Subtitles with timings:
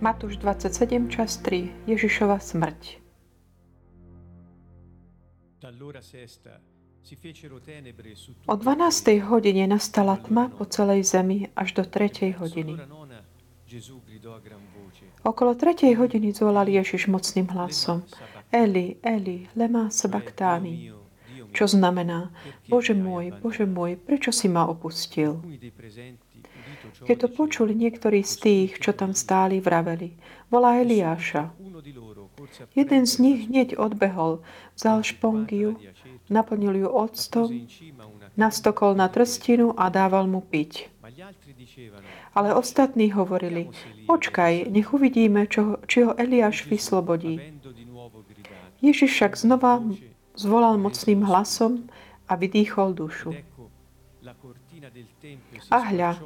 [0.00, 1.84] Matúš 27, čas 3.
[1.84, 3.04] Ježišova smrť.
[8.48, 9.28] O 12.
[9.28, 12.32] hodine nastala tma po celej zemi až do 3.
[12.32, 12.80] hodiny.
[15.20, 15.92] Okolo 3.
[15.92, 18.00] hodiny zvolal Ježiš mocným hlasom.
[18.48, 20.96] Eli, Eli, lema sabachthani.
[21.52, 22.32] Čo znamená,
[22.72, 25.44] Bože môj, Bože môj, prečo si ma opustil?
[27.04, 30.16] Keď to počuli niektorí z tých, čo tam stáli, vraveli,
[30.48, 31.52] volá Eliáša.
[32.72, 34.40] Jeden z nich hneď odbehol,
[34.74, 35.76] vzal špongiu,
[36.32, 37.48] naplnil ju octom,
[38.34, 40.88] nastokol na trstinu a dával mu piť.
[42.34, 43.68] Ale ostatní hovorili,
[44.06, 47.38] počkaj, nech uvidíme, čo, či ho Eliáš vyslobodí.
[48.80, 49.84] Ježiš však znova
[50.32, 51.90] zvolal mocným hlasom
[52.24, 53.36] a vydýchol dušu.
[55.70, 56.16] A hľa,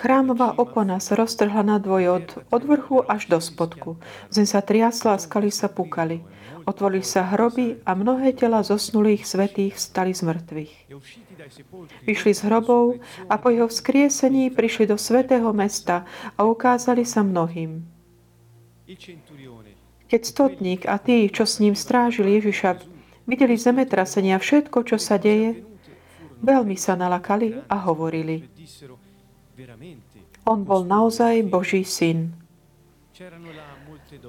[0.00, 4.00] chrámová opona sa roztrhla na dvoj od, od vrchu až do spodku.
[4.32, 6.24] Zem sa triasla a skaly sa púkali.
[6.64, 10.72] Otvorili sa hroby a mnohé tela zosnulých svetých stali z mŕtvych.
[12.08, 17.84] Vyšli z hrobov a po jeho vzkriesení prišli do svetého mesta a ukázali sa mnohým.
[20.10, 22.82] Keď stotník a tí, čo s ním strážili Ježiša,
[23.30, 25.62] videli zemetrasenia všetko, čo sa deje,
[26.42, 28.48] veľmi sa nalakali a hovorili.
[30.48, 32.32] On bol naozaj Boží syn.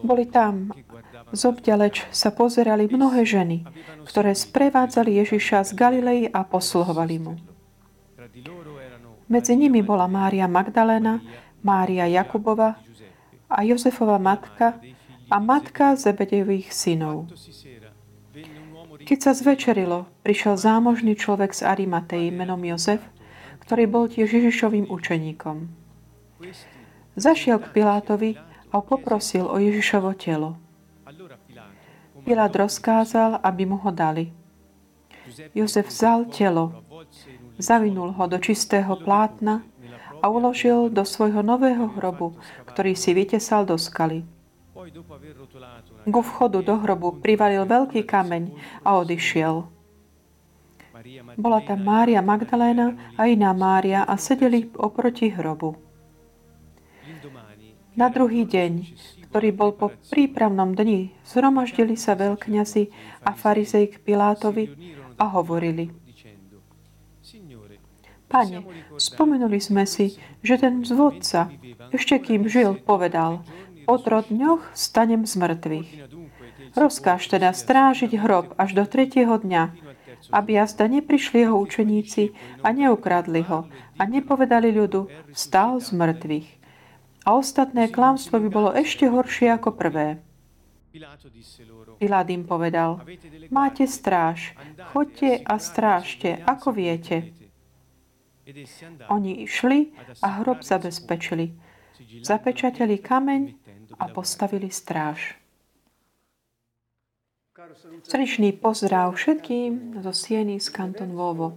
[0.04, 0.76] Boli tam,
[1.32, 3.64] zobďaleč sa pozerali mnohé ženy,
[4.04, 7.34] ktoré sprevádzali Ježiša z Galilei a posluhovali mu.
[9.32, 11.24] Medzi nimi bola Mária Magdalena,
[11.64, 12.76] Mária Jakubova
[13.48, 14.76] a Jozefova matka
[15.32, 17.32] a matka Zebedejových synov.
[19.02, 23.00] Keď sa zvečerilo, prišiel zámožný človek z Arimatei menom Jozef,
[23.72, 25.72] ktorý bol tiež Ježišovým učeníkom.
[27.16, 28.36] Zašiel k Pilátovi
[28.68, 30.60] a poprosil o Ježišovo telo.
[32.28, 34.36] Pilát rozkázal, aby mu ho dali.
[35.56, 36.84] Jozef vzal telo,
[37.56, 39.64] zavinul ho do čistého plátna
[40.20, 42.36] a uložil do svojho nového hrobu,
[42.68, 44.28] ktorý si vytesal do skaly.
[46.12, 48.52] Ku vchodu do hrobu privalil veľký kameň
[48.84, 49.64] a odišiel.
[51.38, 55.78] Bola tam Mária Magdaléna a iná Mária a sedeli oproti hrobu.
[57.92, 58.72] Na druhý deň,
[59.28, 62.84] ktorý bol po prípravnom dni, zhromaždili sa veľkňazi
[63.28, 64.72] a farizej k Pilátovi
[65.20, 65.92] a hovorili.
[68.32, 68.64] Pane,
[68.96, 71.52] spomenuli sme si, že ten zvodca,
[71.92, 73.44] ešte kým žil, povedal,
[73.84, 75.90] po troch dňoch stanem z mŕtvych.
[76.72, 79.81] Rozkáž teda strážiť hrob až do tretieho dňa,
[80.30, 82.30] aby jazda neprišli jeho učeníci
[82.62, 83.66] a neukradli ho
[83.98, 86.50] a nepovedali ľudu, vstal z mŕtvych.
[87.26, 90.22] A ostatné klamstvo by bolo ešte horšie ako prvé.
[91.98, 93.00] Pilát im povedal,
[93.50, 94.58] máte stráž,
[94.92, 97.32] chodte a strážte, ako viete.
[99.08, 101.56] Oni išli a hrob zabezpečili.
[102.26, 103.42] Zapečateli kameň
[104.02, 105.41] a postavili stráž.
[108.04, 111.56] Srdečný pozdrav všetkým zo Sieny z Kanton Vovo.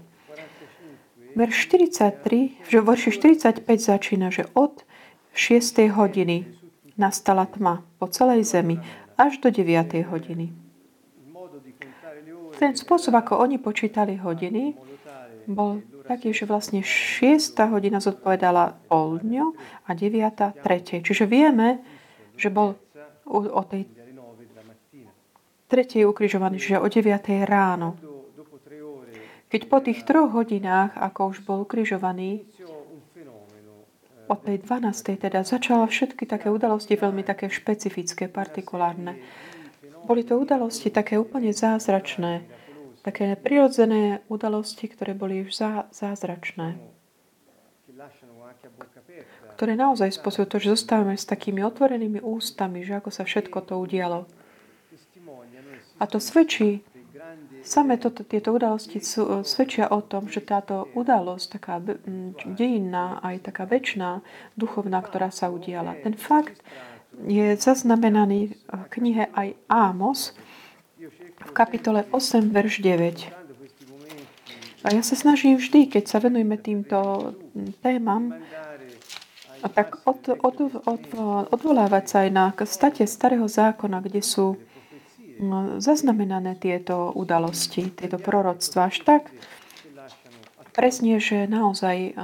[1.34, 4.86] Verš 43, že verši 45 začína, že od
[5.34, 5.90] 6.
[5.90, 6.46] hodiny
[6.94, 8.78] nastala tma po celej zemi
[9.18, 10.06] až do 9.
[10.06, 10.54] hodiny.
[12.62, 14.78] Ten spôsob, ako oni počítali hodiny,
[15.50, 17.58] bol taký, že vlastne 6.
[17.74, 19.46] hodina zodpovedala pol dňu
[19.82, 20.62] a 9.
[20.62, 21.02] tretie.
[21.02, 21.82] Čiže vieme,
[22.38, 22.78] že bol
[23.26, 24.03] o tej
[25.74, 27.02] tretej ukrižovaný, čiže o 9.
[27.42, 27.98] ráno.
[29.50, 32.46] Keď po tých troch hodinách, ako už bol ukrižovaný,
[34.30, 35.18] o tej 12.
[35.18, 39.18] teda začala všetky také udalosti veľmi také špecifické, partikulárne.
[40.06, 42.46] Boli to udalosti také úplne zázračné,
[43.02, 46.94] také prirodzené udalosti, ktoré boli už zá, zázračné
[49.54, 53.78] ktoré naozaj spôsobujú to, že zostávame s takými otvorenými ústami, že ako sa všetko to
[53.78, 54.26] udialo.
[56.04, 56.84] A to svedčí,
[57.64, 61.80] samé toto, tieto udalosti sú, svedčia o tom, že táto udalosť, taká
[62.44, 64.20] dejinná, aj taká väčšiná,
[64.52, 65.96] duchovná, ktorá sa udiala.
[66.04, 66.60] Ten fakt
[67.24, 70.36] je zaznamenaný v knihe aj Ámos
[71.40, 73.32] v kapitole 8, verš 9.
[74.84, 77.32] A ja sa snažím vždy, keď sa venujeme týmto
[77.80, 78.36] témam,
[79.72, 81.04] tak od, od, od,
[81.48, 84.60] odvolávať sa aj na state starého zákona, kde sú
[85.78, 89.34] zaznamenané tieto udalosti, tieto proroctva až tak
[90.74, 92.18] presne, že naozaj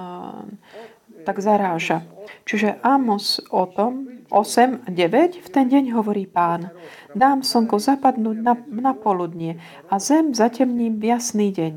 [1.23, 2.03] tak zaráža.
[2.43, 6.71] Čiže Amos o tom, 8 a 9, v ten deň hovorí pán,
[7.15, 9.59] dám slnko zapadnúť na, na poludnie
[9.91, 11.75] a zem zatemním v jasný deň.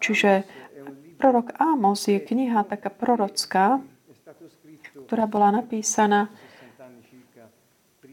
[0.00, 0.46] Čiže
[1.20, 3.82] prorok Amos je kniha taká prorocká,
[5.06, 6.30] ktorá bola napísaná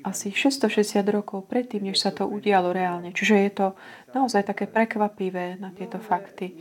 [0.07, 3.11] asi 660 rokov predtým, než sa to udialo reálne.
[3.11, 3.67] Čiže je to
[4.15, 6.55] naozaj také prekvapivé na tieto fakty.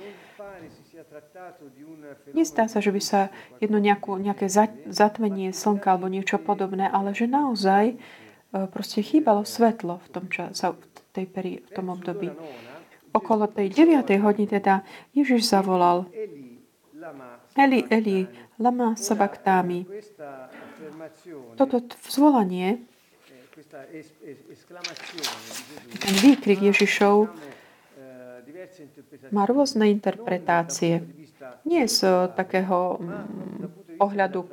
[2.35, 3.33] Nestá sa, že by sa
[3.63, 4.51] jedno nejakú, nejaké
[4.91, 7.97] zatmenie slnka alebo niečo podobné, ale že naozaj e,
[8.69, 10.83] proste chýbalo svetlo v tom, čase, v,
[11.17, 12.29] tej peri, v tom období.
[13.17, 14.05] Okolo tej 9.
[14.21, 14.85] hodiny teda
[15.17, 16.05] Ježiš zavolal
[17.57, 18.29] Eli, Eli,
[18.61, 19.89] lama sabachthani.
[21.57, 22.85] Toto zvolanie
[26.01, 27.29] ten výkrik Ježišov
[29.35, 31.03] má rôzne interpretácie.
[31.67, 33.01] Nie z takého
[33.99, 34.47] pohľadu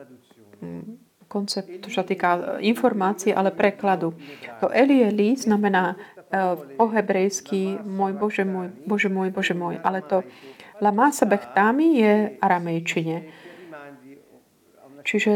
[1.28, 4.14] konceptu, čo sa týka informácií, ale prekladu.
[4.62, 5.98] To Eli Eli znamená
[6.30, 9.82] e, po hebrejsky môj Bože môj, Bože môj, Bože môj.
[9.82, 10.22] Ale to
[10.78, 13.18] Lama Bechtami je aramejčine.
[15.04, 15.34] Čiže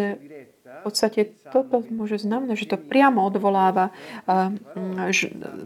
[0.88, 3.92] podstate toto môže znamenať, že to priamo odvoláva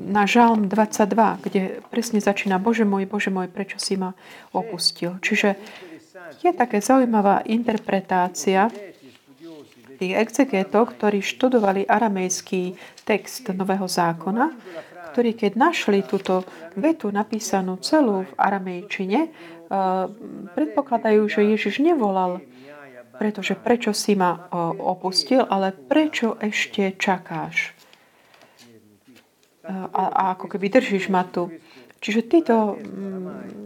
[0.01, 1.61] na žalm 22, kde
[1.93, 4.17] presne začína Bože môj, Bože môj, prečo si ma
[4.49, 5.21] opustil.
[5.21, 5.53] Čiže
[6.41, 8.73] je také zaujímavá interpretácia
[10.01, 12.73] tých exegetov, ktorí študovali aramejský
[13.05, 14.49] text Nového zákona,
[15.13, 16.41] ktorí keď našli túto
[16.73, 19.29] vetu napísanú celú v aramejčine,
[20.57, 22.41] predpokladajú, že Ježiš nevolal
[23.21, 24.49] pretože prečo si ma
[24.81, 27.77] opustil, ale prečo ešte čakáš?
[29.61, 31.53] A, a ako keby držíš ma tu.
[32.01, 33.61] Čiže títo mm,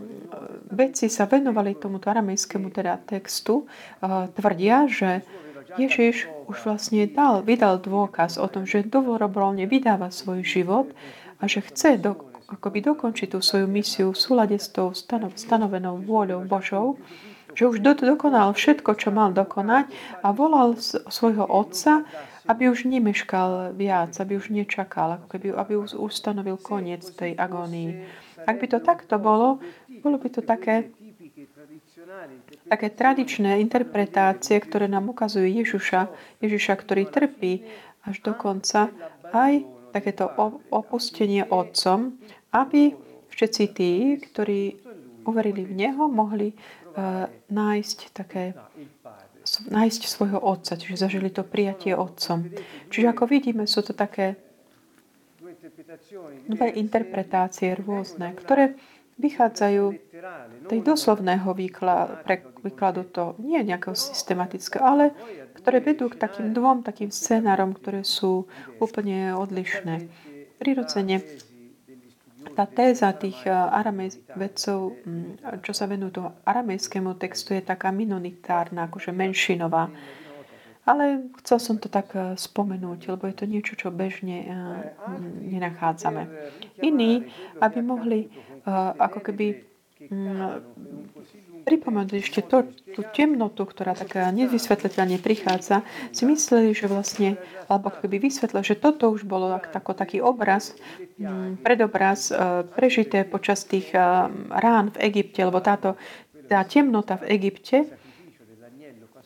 [0.76, 3.64] vedci sa venovali tomuto aramejskému teda textu,
[4.36, 5.24] tvrdia, že
[5.80, 10.92] Ježiš už vlastne dal, vydal dôkaz o tom, že dobrovoľne vydáva svoj život
[11.40, 14.92] a že chce do, akoby dokončiť tú svoju misiu v súlade s tou
[15.32, 17.00] stanovenou vôľou Božou
[17.56, 19.90] že už dokonal všetko, čo mal dokonať
[20.22, 20.76] a volal
[21.08, 22.04] svojho otca,
[22.46, 28.06] aby už nemeškal viac, aby už nečakal, ako keby, aby už ustanovil koniec tej agónii.
[28.46, 29.58] Ak by to takto bolo,
[30.06, 30.94] bolo by to také,
[32.70, 36.02] také tradičné interpretácie, ktoré nám ukazujú Ježiša,
[36.46, 37.66] Ježiša, ktorý trpí
[38.06, 38.94] až do konca,
[39.34, 40.30] aj takéto
[40.70, 42.20] opustenie otcom,
[42.54, 42.94] aby
[43.34, 43.92] všetci tí,
[44.22, 44.78] ktorí
[45.26, 46.54] uverili v Neho, mohli
[47.52, 48.56] nájsť také
[49.70, 52.50] nájsť svojho otca, čiže zažili to prijatie otcom.
[52.90, 54.42] Čiže ako vidíme, sú to také
[56.50, 58.74] nové interpretácie rôzne, ktoré
[59.22, 59.84] vychádzajú
[60.68, 65.06] tej doslovného výkladu, to nie nejakého systematického, ale
[65.62, 68.50] ktoré vedú k takým dvom takým scénárom, ktoré sú
[68.82, 70.10] úplne odlišné.
[70.58, 71.22] Prirodzene
[72.54, 75.00] tá téza tých eh, aramej vedcov,
[75.66, 79.90] čo sa venujú toho aramejskému textu, je taká minoritárna, akože menšinová.
[80.86, 84.52] Ale chcel som to tak eh, spomenúť, lebo je to niečo, čo bežne eh,
[85.50, 86.30] nenachádzame.
[86.86, 87.26] Iní,
[87.58, 88.30] aby mohli
[88.98, 89.62] ako keby
[91.66, 95.82] pripomenúť ešte to, tú temnotu, ktorá taká nevysvetliteľne prichádza,
[96.14, 100.78] si mysleli, že vlastne, alebo keby vysvetlil, že toto už bolo ako taký obraz,
[101.18, 104.00] mm, predobraz e, prežité počas tých e,
[104.54, 105.98] rán v Egypte, lebo táto
[106.46, 108.05] tá temnota v Egypte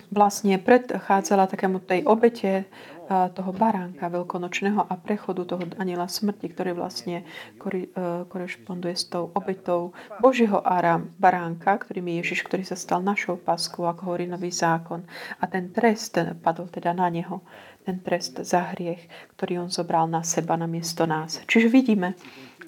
[0.09, 2.65] vlastne predchádzala takému tej obete
[3.09, 7.85] toho baránka veľkonočného a prechodu toho aniela smrti, ktorý vlastne e,
[8.29, 13.89] korešponduje s tou obetou Božieho ára baránka, ktorým je Ježiš, ktorý sa stal našou paskou,
[13.89, 15.01] ako hovorí nový zákon.
[15.41, 17.41] A ten trest padol teda na neho.
[17.81, 21.41] Ten trest za hriech, ktorý on zobral na seba, na miesto nás.
[21.49, 22.13] Čiže vidíme,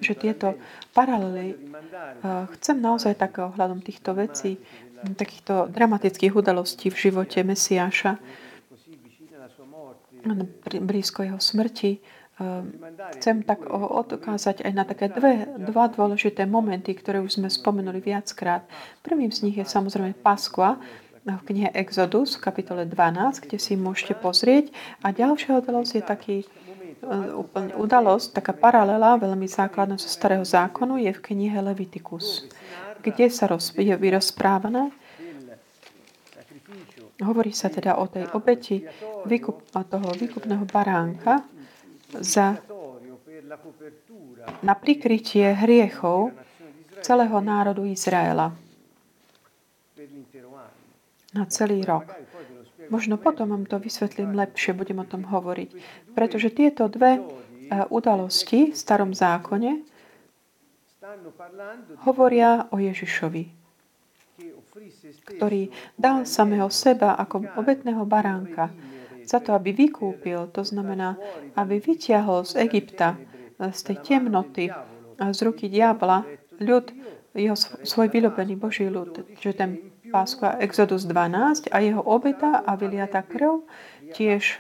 [0.01, 0.57] že tieto
[0.97, 1.57] paralely, e,
[2.57, 4.57] chcem naozaj tak ohľadom týchto vecí,
[5.17, 8.21] takýchto dramatických udalostí v živote Mesiáša,
[10.81, 12.69] blízko jeho smrti, ehm,
[13.17, 18.61] chcem tak odkázať aj na také dve, dva dôležité momenty, ktoré už sme spomenuli viackrát.
[19.01, 20.77] Prvým z nich je samozrejme Paskva,
[21.21, 24.73] v knihe Exodus v kapitole 12, kde si môžete pozrieť.
[25.05, 26.45] A ďalšia udalosť je taký e,
[27.37, 32.49] úplne udalosť, taká paralela, veľmi základná zo starého zákonu, je v knihe Leviticus,
[33.01, 34.93] kde sa roz, je vyrozprávané
[37.21, 38.81] Hovorí sa teda o tej obeti
[39.29, 41.45] výkup, toho výkupného baránka
[42.17, 42.57] za,
[44.65, 46.33] na prikrytie hriechov
[47.05, 48.57] celého národu Izraela.
[51.31, 52.11] na celý rok.
[52.91, 55.69] Možno potom vám to vysvetlím lepšie, budem o tom hovoriť.
[56.11, 57.23] Pretože tieto dve eh,
[57.87, 59.79] udalosti v starom zákone
[62.05, 63.43] hovoria o Ježišovi,
[65.25, 68.69] ktorý dal samého seba ako obetného baránka
[69.25, 71.17] za to, aby vykúpil, to znamená,
[71.57, 73.17] aby vyťahol z Egypta,
[73.57, 74.69] z tej temnoty,
[75.17, 76.25] z ruky diabla,
[76.61, 76.89] ľud,
[77.33, 77.55] jeho
[77.85, 83.63] svoj vylobený Boží ľud, že ten Páskva Exodus 12 a jeho obeta a vyliata krv
[84.11, 84.59] tiež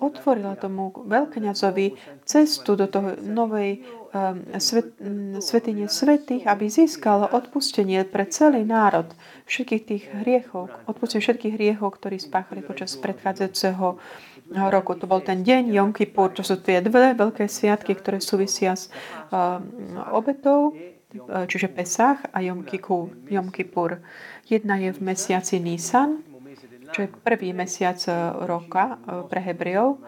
[0.00, 1.86] otvorila tomu veľkňazovi
[2.24, 4.96] cestu do toho novej um, svet,
[5.40, 9.10] svetine svetých, aby získal odpustenie pre celý národ
[9.48, 13.96] všetkých tých hriechov, odpustenie všetkých hriechov, ktorí spáchali počas predchádzajúceho
[14.54, 14.92] roku.
[14.98, 18.92] To bol ten deň Jom Kippur, to sú tie dve veľké sviatky, ktoré súvisia s
[19.32, 19.64] um,
[20.12, 20.76] obetou
[21.46, 22.42] čiže Pesach a.
[22.42, 22.66] Jom
[23.54, 24.02] Kippur.
[24.50, 26.26] Jedna je v mesiaci Nisan,
[26.94, 28.14] čo je prvý mesiac e,
[28.46, 29.98] roka e, pre Hebrejov.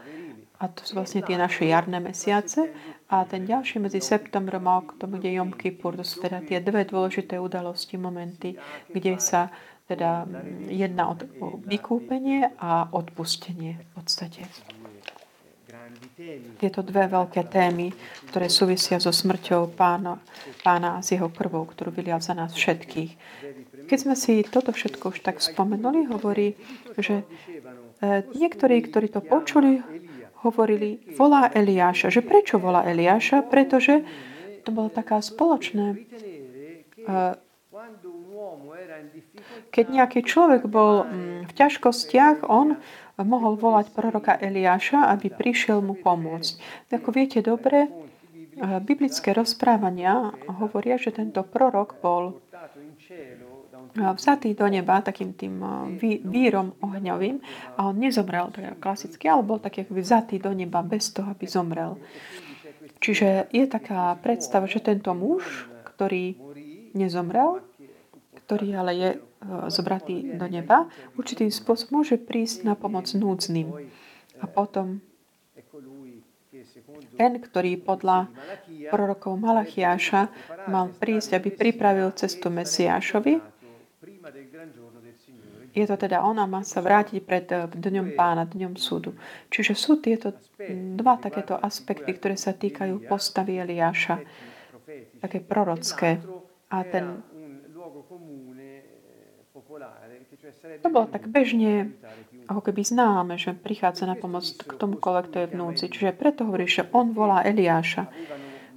[0.56, 2.70] A to sú vlastne tie naše jarné mesiace.
[3.10, 6.86] A ten ďalší medzi septembrom a oktober, kde Jom Kippur, to sú teda tie dve
[6.86, 8.56] dôležité udalosti, momenty,
[8.88, 9.52] kde sa
[9.86, 10.26] teda
[10.66, 11.14] jedná o
[11.62, 14.42] vykúpenie a odpustenie v podstate
[16.56, 17.92] tieto dve veľké témy,
[18.32, 20.16] ktoré súvisia so smrťou pána,
[20.64, 23.12] pána s jeho krvou, ktorú vylial za nás všetkých.
[23.86, 26.58] Keď sme si toto všetko už tak spomenuli, hovorí,
[26.98, 27.22] že
[28.02, 29.80] e, niektorí, ktorí to počuli,
[30.42, 32.10] hovorili, volá Eliáša.
[32.10, 33.46] Že prečo volá Eliáša?
[33.46, 34.02] Pretože
[34.66, 35.94] to bolo taká spoločné.
[35.94, 37.38] E,
[39.70, 42.80] keď nejaký človek bol mm, v ťažkostiach, on
[43.24, 46.60] mohol volať proroka Eliáša, aby prišiel mu pomôcť.
[46.92, 47.90] Ako viete dobre, eh,
[48.84, 52.40] biblické rozprávania hovoria, že tento prorok bol
[53.94, 57.38] vzatý do neba takým tým eh, vírom ohňovým
[57.78, 62.00] a on nezomrel, tak klasicky, ale bol taký vzatý do neba bez toho, aby zomrel.
[62.98, 66.34] Čiže je taká predstava, že tento muž, ktorý
[66.96, 67.60] nezomrel,
[68.40, 69.10] ktorý ale je
[69.46, 73.68] E, zobratý do neba, určitým spôsobom môže prísť na pomoc núdznym.
[74.40, 75.04] A potom
[77.20, 78.32] ten, ktorý podľa
[78.88, 80.32] prorokov Malachiáša
[80.72, 83.38] mal prísť, aby pripravil cestu Mesiášovi,
[85.76, 89.12] je to teda ona, má sa vrátiť pred e, dňom pána, dňom súdu.
[89.52, 90.32] Čiže sú tieto
[90.96, 94.24] dva takéto aspekty, ktoré sa týkajú postavy Eliáša,
[95.20, 96.24] také prorocké.
[96.72, 97.20] A ten
[100.80, 101.96] to bolo tak bežne,
[102.46, 105.84] ako keby známe, že prichádza na pomoc k tomukoľvek, kto je v núci.
[105.90, 108.08] Čiže preto hovorí, že on volá Eliáša.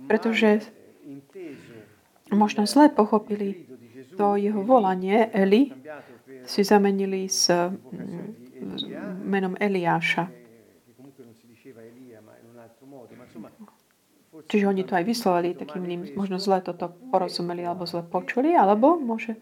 [0.09, 0.65] Pretože
[2.33, 3.69] možno zle pochopili
[4.17, 5.71] to jeho volanie, Eli,
[6.49, 7.53] si zamenili s
[9.21, 10.25] menom Eliáša.
[14.49, 18.97] Čiže oni to aj vyslovali takým iným, možno zle toto porozumeli alebo zle počuli, alebo
[18.97, 19.37] môže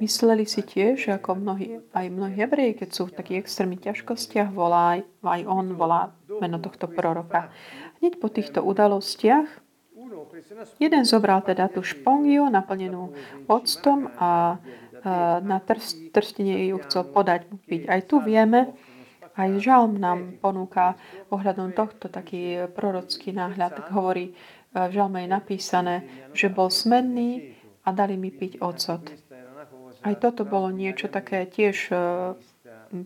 [0.00, 5.04] Mysleli si tiež, ako mnohí, aj mnohí hebreji, keď sú v takých extrémnych ťažkostiach, volá,
[5.20, 7.52] aj on volá meno tohto proroka.
[8.00, 9.46] Hneď po týchto udalostiach
[10.78, 13.14] jeden zobral teda tú špongiu naplnenú
[13.46, 14.58] octom a
[15.42, 17.90] na trst, ju chcel podať piť.
[17.90, 18.70] Aj tu vieme,
[19.34, 20.94] aj žalm nám ponúka
[21.32, 23.82] ohľadom tohto taký prorocký náhľad.
[23.82, 24.36] Tak hovorí,
[24.72, 25.94] v žalme je napísané,
[26.32, 29.04] že bol smenný a dali mi piť ocot.
[30.02, 31.96] Aj toto bolo niečo také tiež e,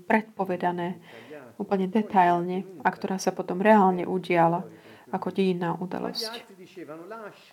[0.09, 0.97] predpovedané
[1.61, 4.65] úplne detailne a ktorá sa potom reálne udiala
[5.13, 6.41] ako dejinná udalosť.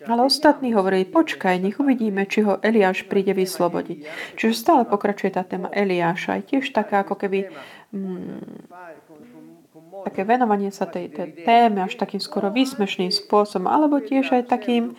[0.04, 4.04] Ale ostatní hovorili, počkaj, nech uvidíme, či ho Eliáš príde vyslobodiť.
[4.36, 6.38] Čiže stále pokračuje tá téma Eliáša.
[6.38, 7.48] Aj tiež taká ako keby
[7.94, 8.74] mm,
[10.04, 14.92] také venovanie sa tej, tej téme až takým skoro výsmešným spôsobom, alebo tiež aj takým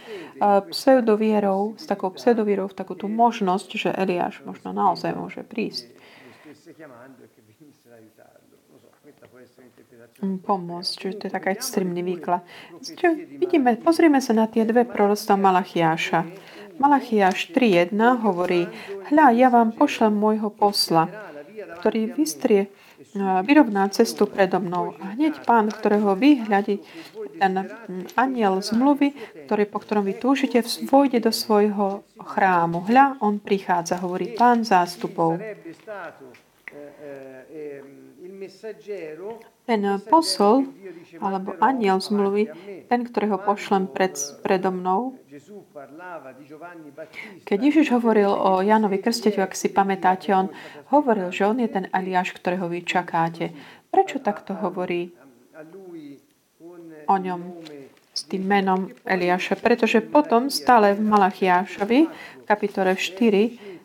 [0.74, 5.94] pseudovierou, s takou pseudovierou v takú tú možnosť, že Eliáš možno naozaj môže prísť.
[10.44, 12.42] Pomôcť, čiže to je taká extrémny výklad.
[12.82, 16.26] Čiže vidíme, pozrieme sa na tie dve prorostva Malachiáša.
[16.76, 18.68] Malachiáš 3.1 hovorí,
[19.08, 21.08] hľa, ja vám pošlem môjho posla,
[21.80, 22.68] ktorý vystrie
[23.48, 24.92] vyrovná cestu predo mnou.
[25.00, 26.84] A hneď pán, ktorého vy hľadí,
[27.40, 27.54] ten
[28.20, 29.16] aniel zmluvy,
[29.48, 32.84] ktorý, po ktorom vy túžite, vojde do svojho chrámu.
[32.88, 35.40] Hľa, on prichádza, hovorí pán zástupov.
[39.66, 40.70] Ten posol
[41.18, 42.54] alebo aniel zmluvy,
[42.86, 44.14] ten, ktorého pošlem pred,
[44.46, 45.18] predo mnou,
[47.44, 50.48] keď Ježiš hovoril o Janovi Krsteťu, ak si pamätáte, on
[50.94, 53.52] hovoril, že on je ten Eliáš, ktorého vy čakáte.
[53.90, 55.12] Prečo takto hovorí
[57.06, 57.42] o ňom
[58.16, 59.60] s tým menom Eliáša?
[59.60, 62.00] Pretože potom stále v Malachiášovi,
[62.48, 63.76] kapitole 4,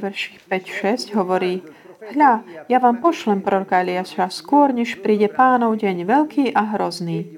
[0.00, 1.62] verši 5-6, hovorí,
[2.00, 2.32] Hľa,
[2.72, 7.36] ja vám pošlem proroka Eliáša skôr, než príde pánov deň veľký a hrozný.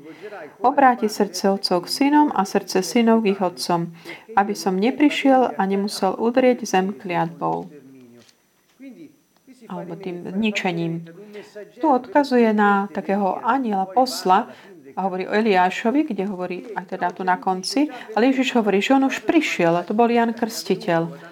[0.63, 3.91] Obráti srdce otcov k synom a srdce synov k ich otcom,
[4.39, 7.67] aby som neprišiel a nemusel udrieť zem kliatbou
[9.71, 11.07] alebo tým ničením.
[11.81, 14.51] Tu odkazuje na takého aniela posla,
[14.93, 18.93] a hovorí o Eliášovi, kde hovorí aj teda tu na konci, ale Ježiš hovorí, že
[18.93, 21.32] on už prišiel, a to bol Jan Krstiteľ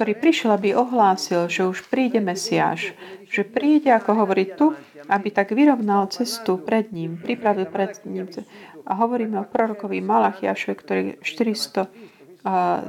[0.00, 2.96] ktorý prišiel, aby ohlásil, že už príde Mesiáš,
[3.28, 4.72] že príde, ako hovorí tu,
[5.12, 8.24] aby tak vyrovnal cestu pred ním, pripravil pred ním.
[8.88, 11.84] A hovoríme o prorokovi Malachiašovi, ktorý 400,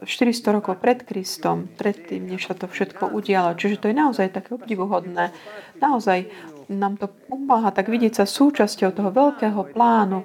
[0.00, 3.52] 400, 400 rokov pred Kristom, predtým, než sa to všetko udialo.
[3.52, 5.28] Čiže to je naozaj také obdivuhodné.
[5.76, 6.24] Naozaj
[6.72, 10.24] nám to pomáha tak vidieť sa súčasťou toho veľkého plánu,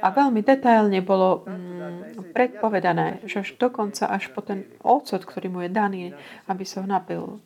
[0.00, 5.60] a veľmi detailne bolo mm, predpovedané, že až dokonca až po ten ocot, ktorý mu
[5.64, 6.02] je daný,
[6.48, 7.40] aby sa ho napil.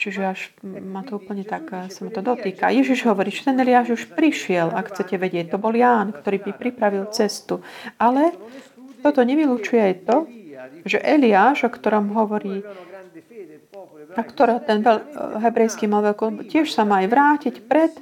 [0.00, 2.74] Čiže až ma to úplne tak eh, sa to dotýka.
[2.74, 5.54] Ježiš hovorí, že ten Eliáš už prišiel, ak chcete vedieť.
[5.54, 7.62] To bol Ján, ktorý by pripravil cestu.
[8.02, 8.34] Ale
[9.04, 10.16] toto nevylučuje aj to,
[10.86, 12.66] že Eliáš, o ktorom hovorí
[14.12, 14.98] a ktorá ten veľ,
[15.40, 17.92] hebrejský mal veľkú, tiež sa má aj vrátiť pred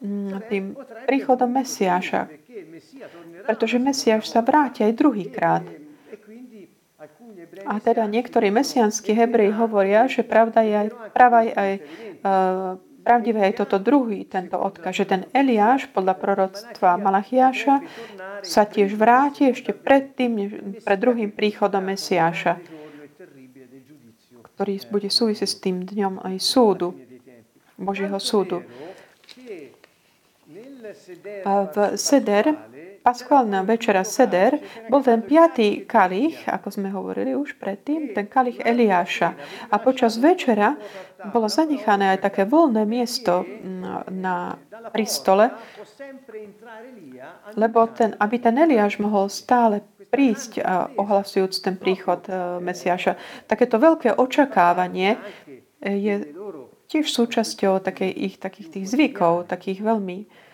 [0.00, 0.64] mm, tým
[1.04, 2.30] príchodom Mesiáša,
[3.44, 5.64] pretože Mesiáš sa vráti aj druhýkrát.
[7.66, 13.40] A teda niektorí mesianskí Hebreji hovoria, že pravda je aj, pravda je aj uh, pravdivé
[13.48, 17.80] aj toto druhý, tento odkaz, že ten Eliáš podľa proroctva Malachiáša
[18.44, 20.36] sa tiež vráti ešte pred tým,
[20.84, 22.60] pred druhým príchodom Mesiáša,
[24.54, 26.92] ktorý bude súvisieť s tým dňom aj súdu,
[27.80, 28.60] Božieho súdu.
[31.44, 32.56] V Seder
[33.04, 34.56] paschálna večera Seder
[34.88, 39.36] bol ten piatý kalich, ako sme hovorili už predtým, ten kalich Eliáša.
[39.68, 40.76] A počas večera
[41.28, 43.44] bolo zanechané aj také voľné miesto
[44.08, 44.56] na,
[44.92, 45.52] pristole,
[47.56, 50.64] lebo ten, aby ten Eliáš mohol stále prísť,
[50.96, 52.32] ohlasujúc ten príchod e,
[52.64, 53.44] Mesiáša.
[53.44, 55.20] Takéto veľké očakávanie
[55.84, 56.32] je
[56.88, 60.47] tiež súčasťou takej, ich takých tých zvykov, takých veľmi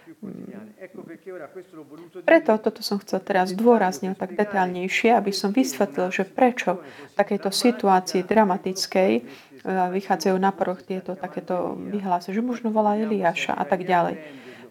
[2.25, 7.51] preto toto som chcel teraz zdôrazniť tak detaľnejšie, aby som vysvetlil, že prečo v takejto
[7.53, 9.23] situácii dramatickej e,
[9.67, 14.21] vychádzajú na prvoch tieto takéto vyhlásy, že možno volá Eliáša a tak ďalej.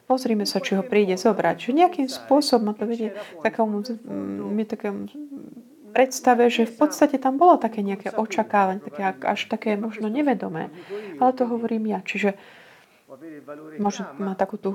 [0.04, 1.72] Pozrime sa, či ho príde zobrať.
[1.72, 3.82] Že nejakým spôsobom to vedie takému,
[4.52, 5.08] mi takému
[5.96, 10.74] predstave, že v podstate tam bolo také nejaké očakávanie, také, až také možno nevedomé.
[11.22, 12.04] Ale to hovorím ja.
[12.04, 12.36] Čiže
[13.80, 14.70] možno má takú tú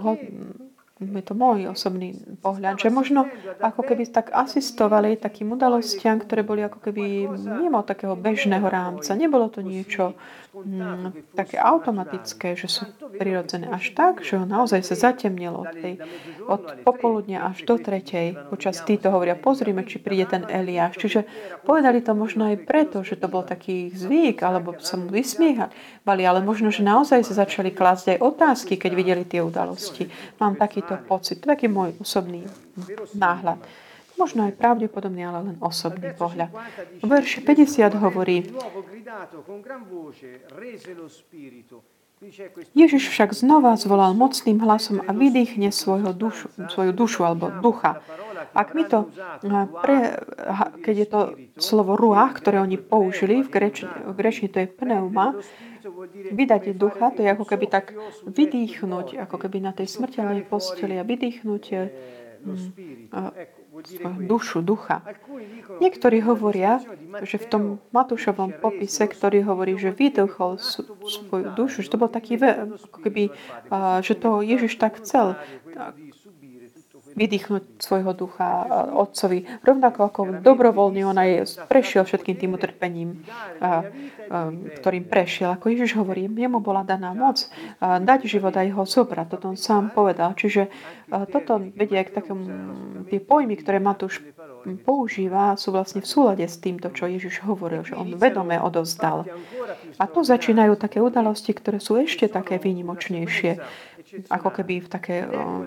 [0.98, 2.10] je to môj osobný
[2.42, 3.30] pohľad, že možno
[3.62, 7.30] ako keby tak asistovali takým udalostiam, ktoré boli ako keby
[7.62, 9.14] mimo takého bežného rámca.
[9.14, 10.18] Nebolo to niečo
[10.64, 12.88] mm, také automatické, že sú
[13.20, 15.94] prirodzené až tak, že ho naozaj sa zatemnilo od, tej,
[16.48, 18.32] od popoludnia až do tretej.
[18.48, 20.96] Počas týto hovoria, pozrime, či príde ten Eliáš.
[20.96, 21.28] Čiže
[21.68, 26.40] povedali to možno aj preto, že to bol taký zvyk, alebo sa mu vysmiehali, ale
[26.40, 30.08] možno, že naozaj sa začali klásť aj otázky, keď videli tie udalosti.
[30.40, 31.42] Mám taký takýto pocit.
[31.42, 32.46] Taký môj osobný
[33.14, 33.58] náhľad.
[34.18, 36.50] Možno aj pravdepodobný, ale len osobný pohľad.
[37.00, 38.44] V verši 50 hovorí,
[42.74, 48.02] Ježiš však znova zvolal mocným hlasom a vydýchne svojho dušu, svoju dušu alebo ducha.
[48.58, 49.06] Ak my to,
[49.86, 50.18] pre,
[50.82, 51.20] keď je to
[51.62, 55.38] slovo ruach, ktoré oni použili, v grečni, v grečni to je pneuma,
[56.34, 57.94] vydať ducha, to je ako keby tak
[58.26, 61.86] vydýchnuť, ako keby na tej smrteľnej posteli a vydýchnuť mm,
[64.24, 65.02] dušu, ducha.
[65.78, 66.82] Niektorí hovoria,
[67.22, 67.62] že v tom
[67.94, 73.30] Matúšovom popise, ktorý hovorí, že vydýchol svoju dušu, že to bol taký, ako keby,
[74.02, 75.38] že to Ježiš tak chcel
[77.18, 78.62] vydýchnuť svojho ducha
[78.94, 79.42] otcovi.
[79.66, 83.26] Rovnako ako dobrovoľne on aj prešiel všetkým tým utrpením,
[84.78, 85.58] ktorým prešiel.
[85.58, 87.50] Ako Ježiš hovorí, jemu bola daná moc
[87.82, 89.26] dať život a jeho zobrať.
[89.34, 90.38] Toto on sám povedal.
[90.38, 90.70] Čiže
[91.34, 92.44] toto vedie k takému,
[93.10, 94.22] tie pojmy, ktoré Matúš
[94.84, 99.24] používa, sú vlastne v súlade s týmto, čo Ježiš hovoril, že on vedome odovzdal.
[99.96, 103.58] A tu začínajú také udalosti, ktoré sú ešte také výnimočnejšie,
[104.28, 105.64] ako keby v také um,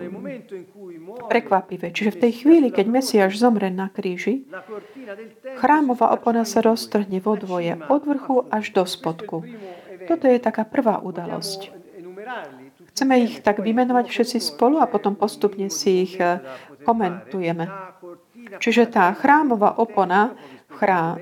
[1.30, 1.94] prekvapivé.
[1.94, 4.46] Čiže v tej chvíli, keď Mesiáš zomre na kríži,
[5.60, 9.46] chrámová opona sa roztrhne vo dvoje, od vrchu až do spodku.
[10.10, 11.72] Toto je taká prvá udalosť.
[12.92, 16.42] Chceme ich tak vymenovať všetci spolu a potom postupne si ich eh,
[16.84, 17.70] komentujeme.
[18.60, 20.36] Čiže tá chrámová opona,
[20.68, 21.22] chrám,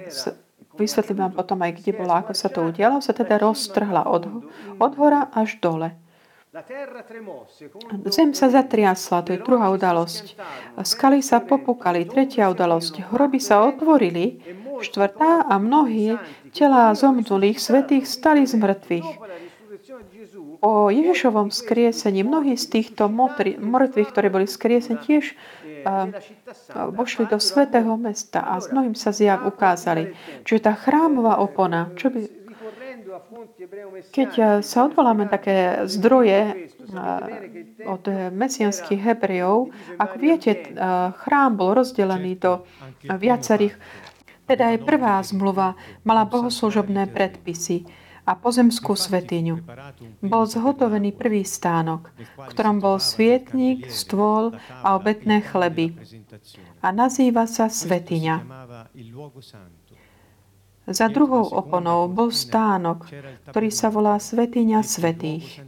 [0.80, 4.24] vysvetlím vám potom aj, kde bola, ako sa to udialo, sa teda roztrhla od,
[4.80, 5.94] od hora až dole.
[8.10, 10.34] Zem sa zatriasla, to je druhá udalosť.
[10.82, 13.14] Skaly sa popukali, tretia udalosť.
[13.14, 14.42] Hroby sa otvorili,
[14.82, 16.18] štvrtá a mnohí
[16.50, 19.10] telá zomdulých svetých stali z mŕtvych.
[20.66, 23.08] O Ježišovom skriesení mnohí z týchto
[23.62, 25.38] mŕtvych, ktorí boli skriesení, tiež
[26.76, 30.12] vošli do svetého mesta a s mnohým sa zjav ukázali.
[30.44, 32.39] Čiže tá chrámová opona, čo by,
[34.12, 38.04] keď eh, sa odvoláme také zdroje eh, od
[38.34, 40.66] mesianských Hebrejov, ako viete, eh,
[41.24, 42.66] chrám bol rozdelený do
[43.06, 43.78] viacerých,
[44.50, 47.86] teda aj prvá zmluva mala bohoslužobné predpisy
[48.30, 49.66] a pozemskú svetiňu.
[50.22, 54.54] Bol zhotovený prvý stánok, v ktorom bol svietnik, stôl
[54.86, 55.98] a obetné chleby.
[56.86, 58.36] A nazýva sa svetiňa.
[60.90, 63.06] Za druhou oponou bol stánok,
[63.54, 65.62] ktorý sa volá Svetiňa Svetých.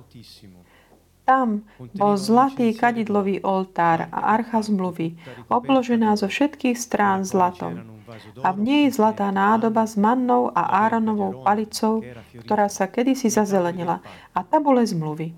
[1.22, 5.16] Tam bol zlatý kadidlový oltár a archa zmluvy,
[5.48, 8.02] obložená zo všetkých strán zlatom.
[8.44, 12.04] A v nej zlatá nádoba s mannou a áranovou palicou,
[12.44, 14.04] ktorá sa kedysi zazelenila,
[14.36, 15.32] a tabule zmluvy.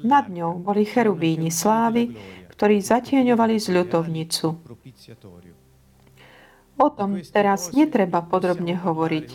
[0.00, 2.16] Nad ňou boli cherubíni slávy,
[2.54, 4.48] ktorí zatieňovali zľutovnicu.
[6.84, 9.28] O tom teraz netreba podrobne hovoriť.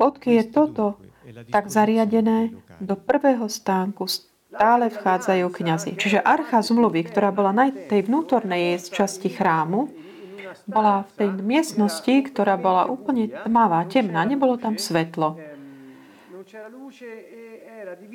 [0.00, 0.96] Odky je toto
[1.52, 5.90] tak zariadené, do prvého stánku stále vchádzajú kňazi.
[6.00, 9.92] Čiže archa zmluvy, ktorá bola na tej vnútornej časti chrámu,
[10.64, 15.36] bola v tej miestnosti, ktorá bola úplne tmavá, temná, nebolo tam svetlo.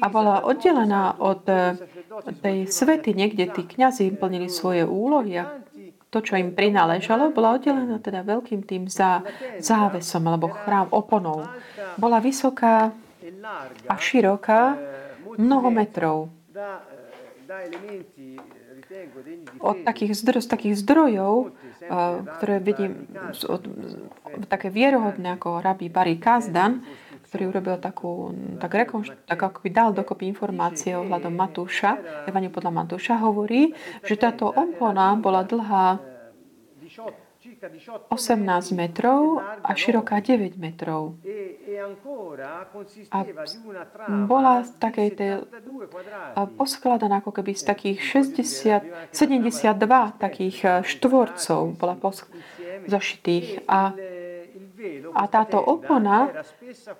[0.01, 1.45] A bola oddelená od
[2.41, 5.61] tej svety, niekde tí kňazi plnili svoje úlohy a
[6.11, 9.23] to, čo im prináležalo, bola oddelená teda veľkým tým za,
[9.63, 11.47] závesom alebo chrám oponou.
[11.95, 12.91] Bola vysoká
[13.87, 14.75] a široká
[15.39, 16.27] mnoho metrov.
[19.63, 21.55] Od takých, zdro, z takých zdrojov,
[22.37, 23.07] ktoré vidím,
[23.47, 23.63] od,
[24.51, 26.83] také vierohodné ako rabí Barry Kazdan,
[27.31, 31.95] ktorý urobil takú, tak, rekonš- tak ako by dal dokopy informácie ohľadom Matúša,
[32.27, 33.71] Evaniu podľa Matúša, hovorí,
[34.03, 36.03] že táto opona bola dlhá
[38.11, 41.15] 18 metrov a široká 9 metrov.
[43.09, 43.19] A
[44.27, 45.31] bola takej tej,
[46.59, 49.71] poskladaná ako keby z takých 60, 72
[50.19, 52.29] takých štvorcov bola posk-
[52.87, 53.65] zošitých.
[53.65, 53.93] A
[55.13, 56.31] a táto opona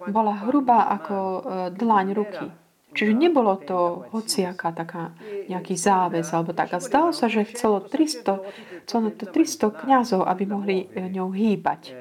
[0.10, 1.42] bola hrubá ako e,
[1.74, 2.48] dlaň ruky.
[2.92, 5.16] Čiže nebolo to hociaká taká
[5.48, 6.76] nejaký záväz alebo tak.
[6.76, 11.96] A zdalo sa, že chcelo 300, chcelo to 300 kniazov, aby mohli e, ňou hýbať.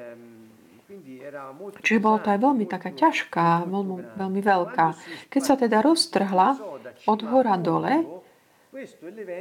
[1.81, 4.87] Čiže bolo to aj veľmi taká ťažká, veľmi, veľmi veľká.
[5.31, 6.59] Keď sa teda roztrhla
[7.07, 8.20] od hora dole,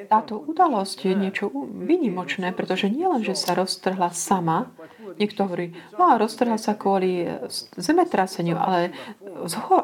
[0.09, 1.53] táto udalosť je niečo
[1.85, 4.73] vynimočné, pretože nie len, že sa roztrhla sama,
[5.21, 7.29] niekto hovorí, no a roztrhla sa kvôli
[7.77, 8.89] zemetraseniu, ale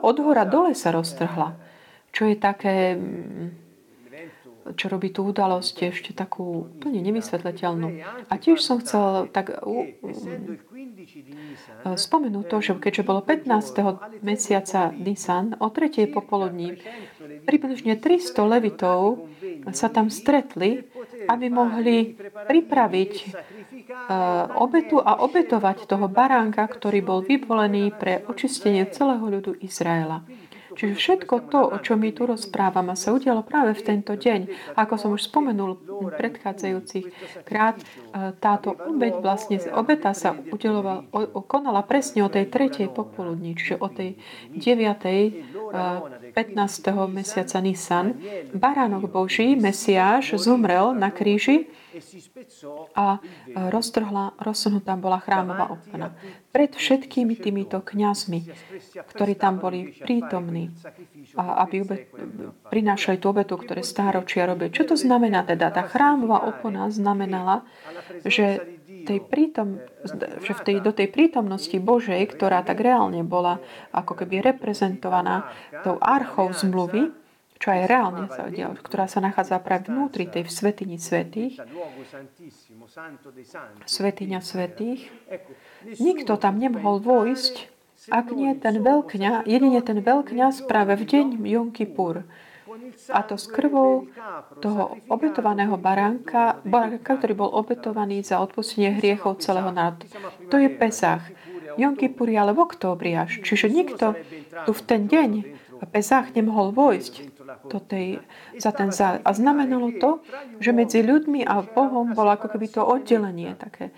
[0.01, 1.53] od hora dole sa roztrhla.
[2.09, 2.97] Čo je také,
[4.73, 8.01] čo robí tú udalosť ešte takú úplne nevysvetleteľnú.
[8.25, 9.53] A tiež som chcel tak
[11.85, 14.25] spomenúť to, že keďže bolo 15.
[14.25, 16.09] mesiaca Nisan, o 3.
[16.09, 16.81] popoludní,
[17.45, 19.29] približne 300 levitov
[19.69, 20.81] sa tam stretli,
[21.25, 22.13] aby mohli
[22.49, 30.21] pripraviť uh, obetu a obetovať toho baránka, ktorý bol vyvolený pre očistenie celého ľudu Izraela.
[30.75, 34.75] Čiže všetko to, o čom my tu rozprávame, sa udialo práve v tento deň.
[34.75, 37.05] Ako som už spomenul v predchádzajúcich
[37.47, 37.83] krát, e,
[38.37, 41.07] táto obeď, vlastne obeta sa udelovala,
[41.47, 44.19] konala presne o tej tretej popoludní, čiže o tej
[44.51, 46.35] 9.
[46.35, 46.35] 15.
[46.35, 48.19] E, mesiaca Nisan.
[48.51, 51.71] Baránok Boží, Mesiáš, zomrel na kríži
[52.95, 53.19] a
[53.71, 56.15] roztrhla, rozsunutá bola chrámová opona.
[56.51, 58.39] Pred všetkými týmito kňazmi,
[59.15, 60.71] ktorí tam boli prítomní,
[61.35, 62.07] a aby ube,
[62.71, 64.71] prinášali tú obetu, ktoré stáročia robili.
[64.71, 65.71] Čo to znamená teda?
[65.71, 67.67] Tá chrámová opona znamenala,
[68.23, 68.63] že,
[69.05, 69.83] tej prítom,
[70.41, 73.59] že v tej, do tej prítomnosti Božej, ktorá tak reálne bola
[73.91, 75.51] ako keby reprezentovaná
[75.83, 77.24] tou archou zmluvy,
[77.55, 81.59] čo aj reálne sa udialo, ktorá sa nachádza práve vnútri tej svetini svetých,
[83.87, 85.07] svetiňa svetých.
[85.97, 87.55] Nikto tam nemohol vojsť,
[88.11, 92.27] ak nie ten veľkňa, jedine ten veľkňaz práve v deň Jom Kippur.
[93.09, 94.11] A to s krvou
[94.59, 100.05] toho obetovaného baránka, baránka, ktorý bol obetovaný za odpustenie hriechov celého národa.
[100.51, 101.23] To je Pesach.
[101.79, 103.39] Jom Kippur je ale v októbri až.
[103.41, 104.13] Čiže nikto
[104.67, 105.31] tu v ten deň
[105.91, 108.19] Pesach nemohol vojsť do tej,
[108.59, 109.23] za ten zá.
[109.23, 110.19] A znamenalo to,
[110.59, 113.95] že medzi ľuďmi a Bohom bolo ako keby to oddelenie také.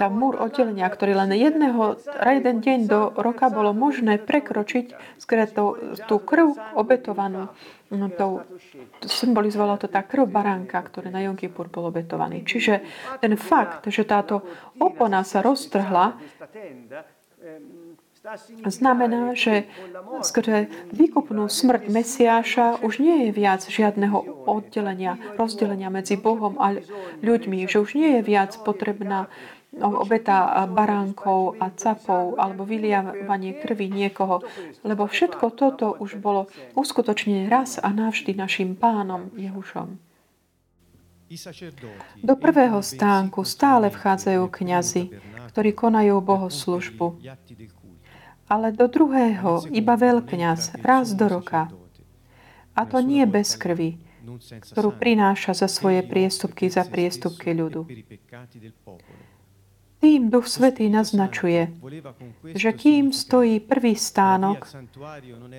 [0.00, 5.52] Tá múr oddelenia, ktorý len jedného, jeden deň do roka bolo možné prekročiť skrze
[6.06, 7.52] tú, krv obetovanú.
[7.90, 8.46] No, to,
[9.02, 12.46] to symbolizovala to tá krv baránka, ktorý na Jom Kippur bol obetovaný.
[12.46, 12.86] Čiže
[13.18, 14.46] ten fakt, že táto
[14.78, 16.14] opona sa roztrhla,
[18.68, 19.64] znamená, že
[20.22, 26.76] skrze výkupnú smrť Mesiáša už nie je viac žiadneho oddelenia, rozdelenia medzi Bohom a
[27.24, 29.28] ľuďmi, že už nie je viac potrebná
[29.78, 34.42] obeta baránkov a capov alebo vyliavanie krvi niekoho,
[34.82, 39.94] lebo všetko toto už bolo uskutočnené raz a navždy našim pánom Jehušom.
[42.26, 45.02] Do prvého stánku stále vchádzajú kňazi,
[45.54, 47.22] ktorí konajú bohoslužbu
[48.50, 51.70] ale do druhého iba veľkňaz raz do roka.
[52.74, 54.02] A to nie bez krvi,
[54.74, 57.86] ktorú prináša za svoje priestupky za priestupky ľudu.
[60.00, 61.76] Tým Duch Svetý naznačuje,
[62.56, 64.64] že kým stojí prvý stánok,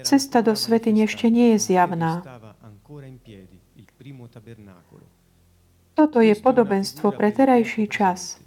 [0.02, 2.26] cesta do svety ešte nie je zjavná.
[5.94, 8.42] Toto je podobenstvo pre terajší čas,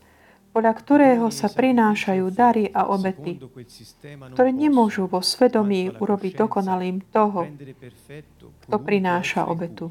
[0.54, 3.42] podľa ktorého sa prinášajú dary a obety,
[4.30, 7.50] ktoré nemôžu vo svedomí urobiť dokonalým toho,
[8.62, 9.90] kto prináša obetu.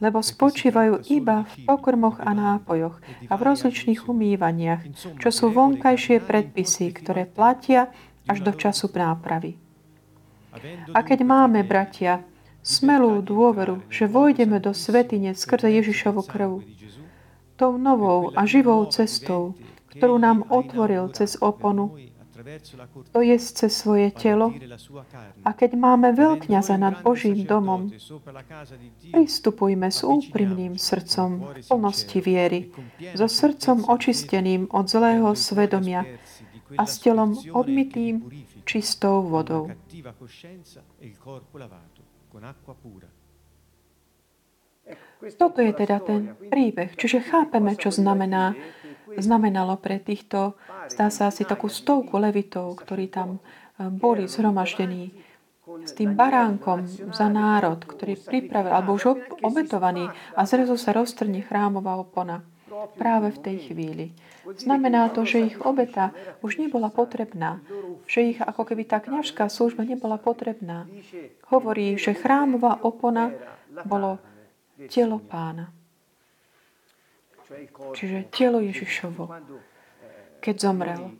[0.00, 2.96] lebo spočívajú iba v pokrmoch a nápojoch
[3.28, 4.82] a v rozličných umývaniach,
[5.20, 7.92] čo sú vonkajšie predpisy, ktoré platia
[8.24, 9.60] až do času nápravy.
[10.90, 12.24] A keď máme, bratia,
[12.64, 16.64] smelú dôveru, že vojdeme do svetine skrze Ježišovu krvu,
[17.60, 19.52] tou novou a živou cestou,
[19.96, 21.98] ktorú nám otvoril cez oponu,
[23.12, 24.48] to je cez svoje telo.
[25.44, 27.92] A keď máme veľkňaza nad Božím domom,
[29.12, 32.72] pristupujme s úprimným srdcom v plnosti viery,
[33.12, 36.08] so srdcom očisteným od zlého svedomia
[36.80, 38.24] a s telom obmytým
[38.64, 39.68] čistou vodou.
[45.36, 46.96] Toto je teda ten príbeh.
[46.96, 48.56] Čiže chápeme, čo znamená
[49.18, 50.54] znamenalo pre týchto,
[50.86, 55.10] zdá sa asi takú stovku levitov, ktorí tam e, boli zhromaždení
[55.86, 61.94] s tým baránkom za národ, ktorý pripravil, alebo už obetovaný a zrazu sa roztrne chrámová
[61.94, 62.42] opona
[62.98, 64.06] práve v tej chvíli.
[64.46, 66.10] Znamená to, že ich obeta
[66.42, 67.62] už nebola potrebná,
[68.06, 70.90] že ich ako keby tá kňažská služba nebola potrebná.
[71.50, 73.30] Hovorí, že chrámová opona
[73.86, 74.18] bolo
[74.90, 75.70] telo pána.
[77.94, 79.26] Čiže telo Ježišovo,
[80.38, 81.14] keď zomrel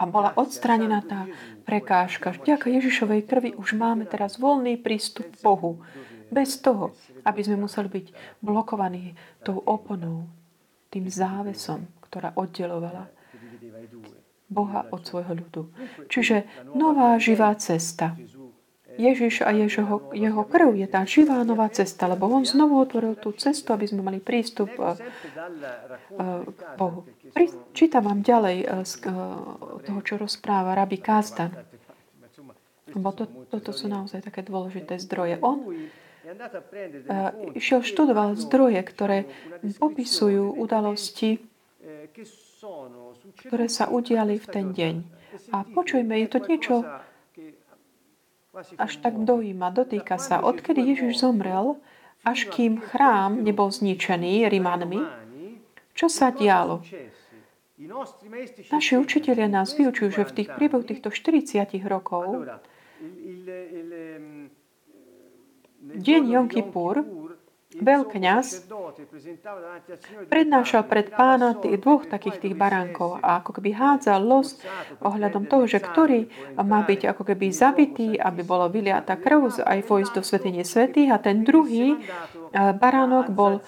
[0.00, 1.28] a bola odstranená tá
[1.68, 2.32] prekážka.
[2.32, 5.84] Vďaka Ježišovej krvi už máme teraz voľný prístup k Bohu.
[6.32, 8.06] Bez toho, aby sme museli byť
[8.40, 9.12] blokovaní
[9.44, 10.24] tou oponou,
[10.88, 13.12] tým závesom, ktorá oddelovala
[14.48, 15.62] Boha od svojho ľudu.
[16.08, 18.16] Čiže nová živá cesta.
[18.98, 23.30] Ježiš a jeho, jeho krv je tá živá nová cesta, lebo on znovu otvoril tú
[23.36, 27.06] cestu, aby sme mali prístup uh, uh, k Bohu.
[27.70, 29.06] Čítam vám ďalej uh, z
[29.86, 31.54] toho, čo rozpráva Rabi Kazdan.
[32.90, 35.38] Lebo to, toto sú naozaj také dôležité zdroje.
[35.38, 35.62] On
[37.54, 39.30] išiel študoval zdroje, ktoré
[39.78, 41.38] popisujú udalosti,
[43.46, 44.94] ktoré sa udiali v ten deň.
[45.54, 46.74] A počujme, je to niečo
[48.78, 51.80] až tak dojíma, dotýka sa, odkedy Ježiš zomrel,
[52.24, 55.00] až kým chrám nebol zničený Rimanmi,
[55.96, 56.84] čo sa dialo?
[58.72, 62.44] Naši učiteľia nás vyučujú, že v tých priebehu týchto 40 rokov
[65.80, 67.00] deň Jom Kippur
[67.70, 68.66] veľkňaz
[70.26, 74.58] prednášal pred pána tých dvoch takých tých baránkov a ako keby hádzal los
[74.98, 76.26] ohľadom toho, že ktorý
[76.58, 81.22] má byť ako keby zabitý, aby bolo vyliata krv aj vojsť do svetenie svetých a
[81.22, 81.94] ten druhý
[82.52, 83.62] baránok bol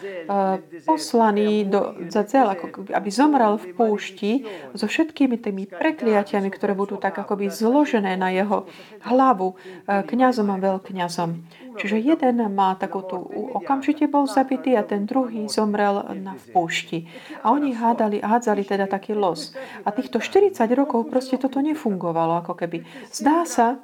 [0.83, 4.33] poslaný do Zadzel, ako aby zomrel v púšti
[4.75, 8.67] so všetkými tými prekliatiami, ktoré budú tak akoby zložené na jeho
[9.07, 9.55] hlavu
[9.87, 11.31] kňazom a veľkňazom.
[11.73, 13.17] Čiže jeden má takúto,
[13.57, 16.99] okamžite bol zabitý a ten druhý zomrel na v púšti.
[17.41, 19.57] A oni hádali, hádzali teda taký los.
[19.85, 22.85] A týchto 40 rokov proste toto nefungovalo ako keby.
[23.09, 23.81] Zdá sa,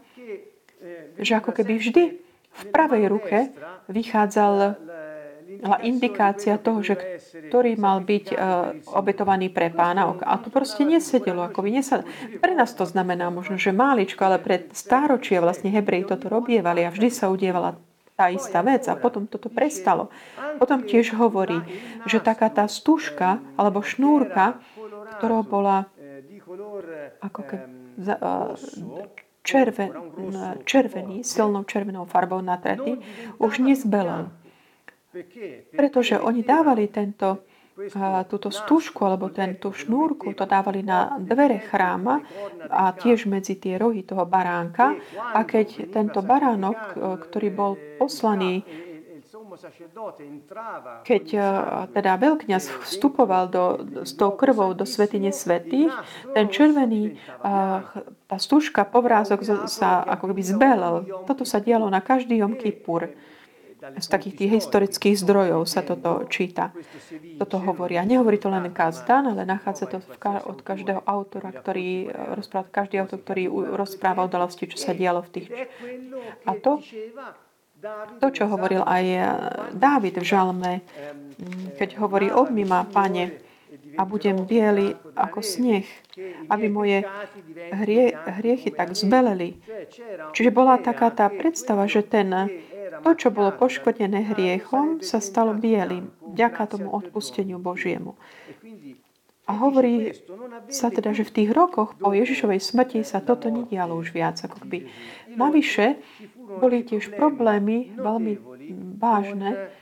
[1.19, 2.05] že ako keby vždy
[2.59, 3.39] v pravej ruke
[3.87, 4.77] vychádzal
[5.83, 8.39] indikácia toho, že ktorý mal byť uh,
[8.95, 10.09] obetovaný pre pána.
[10.23, 11.45] A to proste nesedelo.
[11.47, 12.07] Ako by nesad...
[12.39, 16.93] Pre nás to znamená možno, že máličko, ale pre stáročia vlastne Hebreji toto robievali a
[16.93, 17.79] vždy sa udievala
[18.19, 20.11] tá istá vec a potom toto prestalo.
[20.59, 21.63] Potom tiež hovorí,
[22.03, 24.59] že taká tá stužka alebo šnúrka,
[25.19, 25.87] ktorá bola
[27.23, 27.57] ako ke,
[28.11, 28.59] uh,
[29.49, 29.91] červen,
[30.69, 33.01] červený, silnou červenou farbou natretý,
[33.41, 34.29] už nezbelal.
[35.75, 37.47] Pretože oni dávali tento,
[38.27, 42.23] túto stužku alebo ten, tú šnúrku, to dávali na dvere chráma
[42.71, 44.99] a tiež medzi tie rohy toho baránka.
[45.35, 48.67] A keď tento baránok, ktorý bol poslaný
[51.03, 51.25] keď
[51.91, 53.65] teda veľkňaz vstupoval do,
[54.07, 55.91] s tou krvou do svetine svetých,
[56.33, 57.19] ten červený,
[58.29, 60.95] tá stužka, povrázok sa ako by zbelel.
[61.27, 63.11] Toto sa dialo na každý Jom Kippur
[63.79, 66.75] z takých tých historických zdrojov sa toto číta.
[67.39, 68.03] Toto hovoria.
[68.03, 69.99] Nehovorí to len Kazdan, ale nachádza to
[70.47, 73.45] od každého autora, ktorý eh, rozpráva, každý autor, ktorý
[73.79, 75.47] rozpráva udalosti, čo sa dialo v tých...
[76.43, 76.83] A to,
[78.19, 79.23] to, čo hovoril aj eh,
[79.73, 83.49] Dávid v žalme, mm, keď hovorí, obmi ma, pane,
[83.99, 85.85] a budem biely ako sneh,
[86.49, 87.03] aby moje
[87.75, 89.59] hrie, hriechy tak zbeleli.
[90.33, 92.31] Čiže bola taká tá predstava, že ten
[93.03, 98.19] to, čo bolo poškodené hriechom, sa stalo bielým, vďaka tomu odpusteniu Božiemu.
[99.49, 100.13] A hovorí
[100.69, 104.37] sa teda, že v tých rokoch po Ježišovej smrti sa toto nedialo už viac.
[104.45, 104.85] Ako by.
[105.41, 105.97] Navyše
[106.61, 108.33] boli tiež problémy veľmi
[109.01, 109.73] vážne,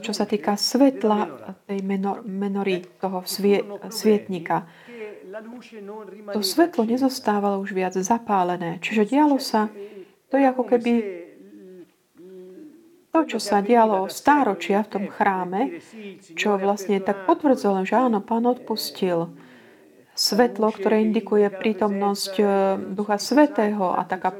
[0.00, 3.60] čo sa týka svetla tej menor, menory, toho svie,
[3.92, 4.64] svietnika.
[6.32, 8.80] To svetlo nezostávalo už viac zapálené.
[8.80, 9.68] Čiže dialo sa,
[10.32, 10.92] to je ako keby
[13.14, 15.78] to, čo sa dialo stáročia v tom chráme,
[16.34, 19.30] čo vlastne tak potvrdzovalo, že áno, pán odpustil
[20.14, 22.44] svetlo, ktoré indikuje prítomnosť e,
[22.94, 24.34] Ducha Svetého a taká,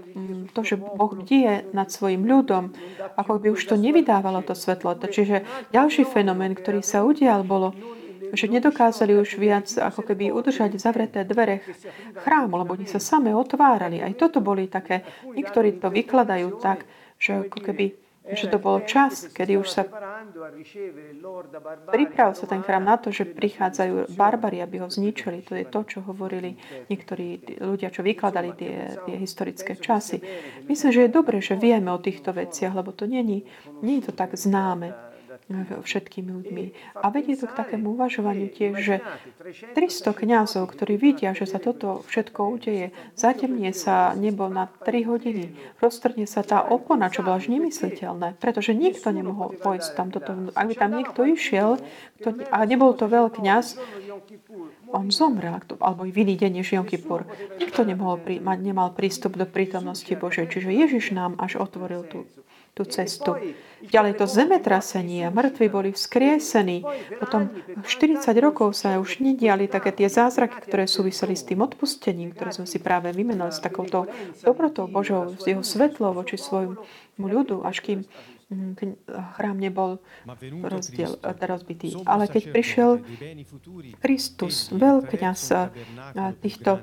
[0.54, 2.70] to, že Boh bdie nad svojim ľudom,
[3.18, 4.94] ako by už to nevydávalo to svetlo.
[4.94, 5.42] Čiže
[5.74, 7.74] ďalší fenomén, ktorý sa udial, bolo,
[8.34, 11.62] že nedokázali už viac ako keby udržať zavreté dvere
[12.22, 13.98] chrámu, lebo oni sa same otvárali.
[14.02, 16.86] Aj toto boli také, niektorí to vykladajú tak,
[17.18, 19.84] že ako keby že to bol čas, kedy už sa
[21.92, 25.44] pripravil sa ten chrám na to, že prichádzajú barbari, aby ho zničili.
[25.44, 26.56] To je to, čo hovorili
[26.88, 30.24] niektorí ľudia, čo vykladali tie, tie historické časy.
[30.64, 33.44] Myslím, že je dobré, že vieme o týchto veciach, lebo to není,
[33.84, 35.13] nie je to tak známe
[35.52, 36.64] všetkými ľuďmi.
[37.04, 38.96] A vedie to k takému uvažovaniu tiež, že
[39.76, 45.52] 300 kňazov, ktorí vidia, že sa toto všetko udeje, zatemnie sa nebo na 3 hodiny,
[45.84, 50.48] roztrne sa tá opona, čo bolo až nemysliteľné, pretože nikto nemohol pôjsť tam toto.
[50.56, 51.76] Ak by tam niekto išiel,
[52.24, 53.76] to, a nebol to veľkňaz,
[54.94, 57.26] on zomrel, alebo v iný deň než Jom Kippur.
[57.58, 60.48] Nikto nemohol, mať, nemal prístup do prítomnosti Božej.
[60.48, 62.24] Čiže Ježiš nám až otvoril tú
[62.74, 63.38] tú cestu.
[63.84, 66.82] Ďalej to zemetrasenie, mŕtvi boli vzkriesení.
[67.22, 67.52] Potom
[67.86, 72.66] 40 rokov sa už nediali také tie zázraky, ktoré súviseli s tým odpustením, ktoré sme
[72.66, 74.10] si práve vymenali s takouto
[74.42, 76.80] dobrotou Božou, s jeho svetlou voči svojmu
[77.20, 78.08] ľudu, až kým
[78.50, 79.06] mm,
[79.38, 80.00] chrám nebol
[80.42, 82.00] rozdiel, rozbitý.
[82.08, 82.90] Ale keď prišiel
[84.00, 85.40] Kristus, veľkňaz
[86.40, 86.80] týchto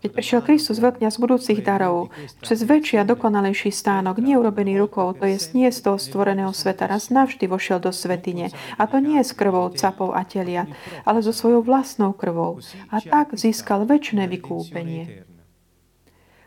[0.00, 2.08] keď prišiel Kristus, veľkňaz budúcich darov,
[2.40, 7.12] cez väčší a dokonalejší stánok, neurobený rukou, to je nie z toho stvoreného sveta, raz
[7.12, 8.48] navždy vošiel do svetine.
[8.80, 10.72] A to nie s krvou capov a teliat,
[11.04, 12.64] ale so svojou vlastnou krvou.
[12.88, 15.28] A tak získal väčšie vykúpenie.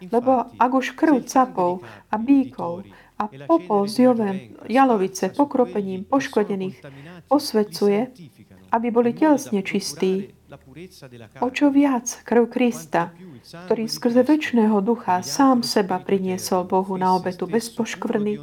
[0.01, 2.83] Lebo ak už krv capov a bíkov
[3.15, 4.29] a popol z jove,
[4.67, 6.83] jalovice pokropením poškodených
[7.31, 8.11] osvedcuje,
[8.75, 10.35] aby boli telesne čistí,
[11.43, 13.11] O čo viac krv Krista,
[13.67, 18.39] ktorý skrze väčšného ducha sám seba priniesol Bohu na obetu bez poškvrny,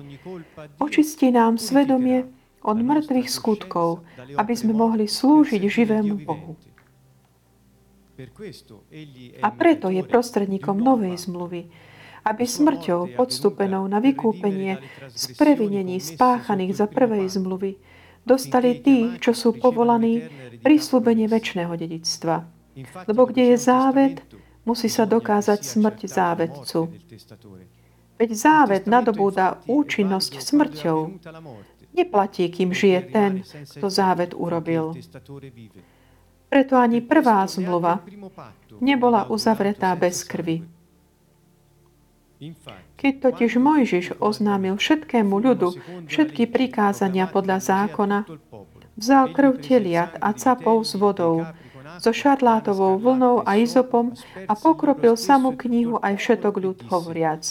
[0.77, 2.29] očistí nám svedomie
[2.63, 4.07] od mŕtvych skutkov,
[4.39, 6.55] aby sme mohli slúžiť živému Bohu.
[9.43, 11.67] A preto je prostredníkom novej zmluvy,
[12.23, 14.79] aby smrťou podstupenou na vykúpenie
[15.11, 17.83] z previnení spáchaných za prvej zmluvy
[18.27, 20.27] dostali tí, čo sú povolaní
[20.63, 22.47] prísľubenie väčšného dedictva.
[23.07, 24.23] Lebo kde je závet,
[24.65, 26.79] musí sa dokázať smrť závetcu.
[28.17, 30.99] Veď závet nadobúda účinnosť smrťou.
[31.93, 33.33] Neplatí, kým žije ten,
[33.77, 34.97] kto závet urobil.
[36.49, 38.01] Preto ani prvá zmluva
[38.81, 40.82] nebola uzavretá bez krvi.
[42.99, 45.79] Keď totiž Mojžiš oznámil všetkému ľudu
[46.11, 48.19] všetky prikázania podľa zákona,
[48.99, 51.47] vzal krv teliat a capov s vodou,
[52.01, 54.17] so šarlátovou vlnou a izopom
[54.49, 57.47] a pokropil samú knihu aj všetok ľud hovoriac.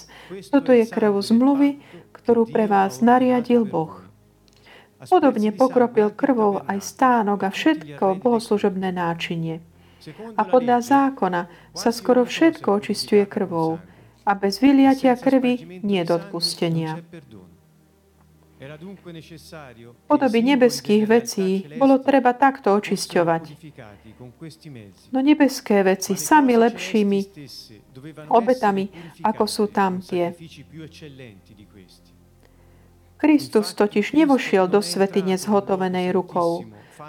[0.50, 1.80] Toto je krv zmluvy,
[2.16, 4.02] ktorú pre vás nariadil Boh.
[5.02, 9.62] Podobne pokropil krvou aj stánok a všetko bohoslužobné náčinie.
[10.38, 11.46] A podľa zákona
[11.78, 13.82] sa skoro všetko očistuje krvou,
[14.26, 17.02] a bez vyliatia krvi nie do odpustenia.
[20.06, 23.44] Podoby nebeských vecí bolo treba takto očisťovať.
[25.10, 27.20] No nebeské veci sami lepšími
[28.30, 28.86] obetami,
[29.26, 30.38] ako sú tam tie.
[33.18, 36.66] Kristus totiž nevošiel do svetine zhotovenej rukou,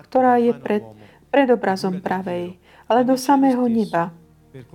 [0.08, 0.84] ktorá je pred,
[1.28, 2.56] predobrazom pravej,
[2.88, 4.12] ale do samého neba,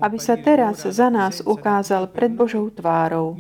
[0.02, 3.38] aby sa teraz za nás ukázal pred Božou tvárou.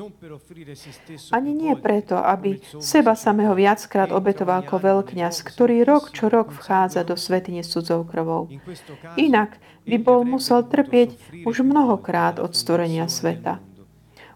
[1.34, 7.02] Ani nie preto, aby seba samého viackrát obetoval ako veľkňaz, ktorý rok čo rok vchádza
[7.02, 8.50] do svetine s cudzou krvou.
[9.18, 9.58] Inak
[9.88, 11.18] by bol musel trpieť
[11.48, 13.64] už mnohokrát od stvorenia sveta.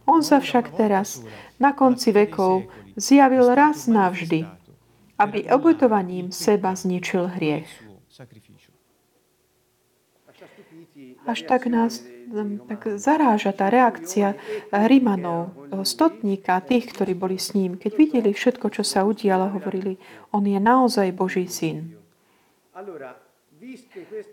[0.09, 1.21] On sa však teraz,
[1.61, 2.65] na konci vekov,
[2.97, 4.43] zjavil raz navždy,
[5.21, 7.69] aby obetovaním seba zničil hriech.
[11.25, 12.01] Až tak nás
[12.67, 14.39] tak zaráža tá reakcia
[14.71, 17.75] Rimanov, toho stotníka, tých, ktorí boli s ním.
[17.75, 19.99] Keď videli všetko, čo sa udialo, hovorili,
[20.31, 21.99] on je naozaj Boží syn.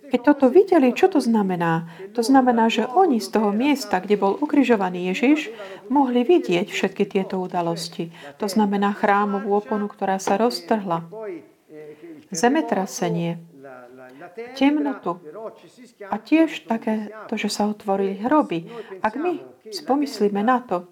[0.09, 1.85] Keď toto videli, čo to znamená?
[2.17, 5.53] To znamená, že oni z toho miesta, kde bol ukrižovaný Ježiš,
[5.93, 8.09] mohli vidieť všetky tieto udalosti.
[8.41, 11.05] To znamená chrámovú oponu, ktorá sa roztrhla.
[12.33, 13.37] Zemetrasenie,
[14.55, 15.19] temnotu.
[16.11, 18.71] A tiež také to, že sa otvorili hroby.
[19.03, 20.89] Ak my spomyslíme na to,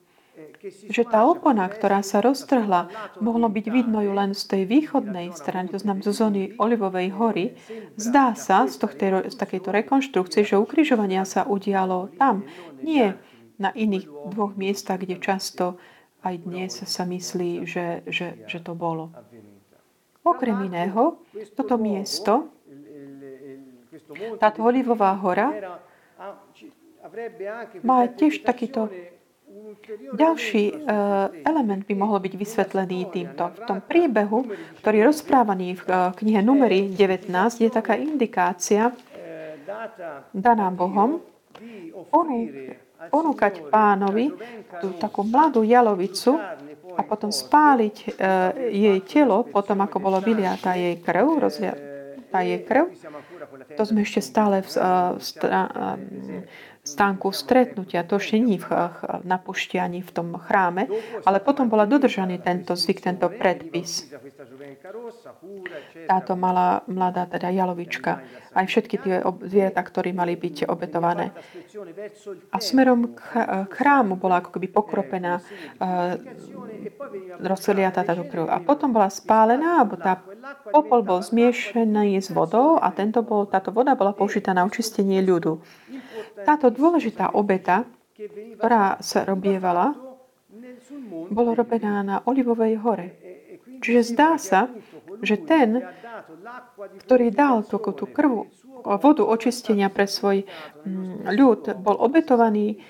[0.67, 2.93] že tá opona, ktorá sa roztrhla,
[3.25, 7.45] mohlo byť vidno ju len z tej východnej strany, to znamená zo zóny Olivovej hory,
[7.97, 12.45] zdá sa z, tohto, z takejto rekonštrukcie, že ukrižovania sa udialo tam,
[12.85, 13.17] nie
[13.57, 15.81] na iných dvoch miestach, kde často
[16.21, 19.15] aj dnes sa myslí, že, že, že to bolo.
[20.27, 21.23] Okrem iného,
[21.55, 22.51] toto miesto
[24.39, 25.79] táto Olivová hora
[27.87, 28.91] má tiež takýto
[30.15, 33.57] ďalší uh, element by mohol byť vysvetlený týmto.
[33.57, 34.47] V tom príbehu,
[34.83, 37.31] ktorý je rozprávaný v uh, knihe Numery 19,
[37.63, 38.93] je taká indikácia
[40.31, 41.23] daná Bohom
[43.11, 44.33] ponúkať pánovi
[44.81, 46.39] tú takú mladú jalovicu
[46.97, 48.17] a potom spáliť
[48.73, 51.45] jej telo, potom ako bolo vyliatá jej krv,
[52.27, 52.85] rozliatá jej krv
[53.77, 54.69] to sme ešte stále v,
[55.17, 55.23] v,
[56.87, 58.07] stánku stretnutia.
[58.07, 58.69] To ešte nie v,
[59.27, 60.87] na pušti ani v tom chráme,
[61.27, 64.07] ale potom bola dodržaný tento zvyk, tento predpis.
[66.07, 68.23] Táto malá mladá teda jalovička,
[68.55, 71.35] aj všetky tie zvieratá, ktorí mali byť obetované.
[72.55, 73.21] A smerom k
[73.67, 75.43] chrámu bola ako keby pokropená
[77.43, 78.47] rozceliatá táto krv.
[78.47, 80.23] A potom bola spálená, alebo tá
[80.71, 85.61] popol bol zmiešaný s vodou a tento bol, táto voda bola použitá na očistenie ľudu.
[86.45, 87.89] Táto dôležitá obeta,
[88.61, 89.97] ktorá sa robievala,
[91.31, 93.09] bolo robená na Olivovej hore.
[93.83, 94.73] Čiže zdá sa,
[95.21, 95.85] že ten,
[97.05, 98.49] ktorý dal tú, tú krvu,
[98.85, 100.45] vodu očistenia pre svoj
[100.85, 102.81] mm, ľud, bol obetovaný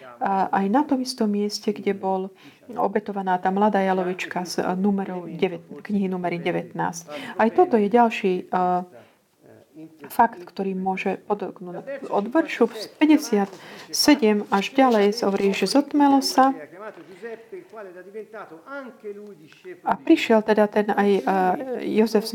[0.51, 2.33] aj na tom istom mieste, kde bol
[2.73, 6.73] obetovaná tá mladá jalovička z numerov 9, knihy numery 19.
[7.37, 8.83] Aj toto je ďalší uh,
[10.09, 12.09] fakt, ktorý môže podoknúť.
[12.09, 12.67] Od veršu
[12.97, 13.93] 57
[14.49, 16.57] až ďalej hovorí, že zotmelo sa
[19.85, 21.25] A prišiel teda ten aj uh,
[21.85, 22.33] Jozef z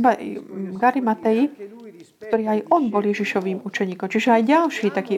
[0.77, 1.49] Garimatei,
[2.21, 4.07] ktorý aj on bol Ježišovým učeníkom.
[4.07, 5.17] Čiže aj ďalší taký,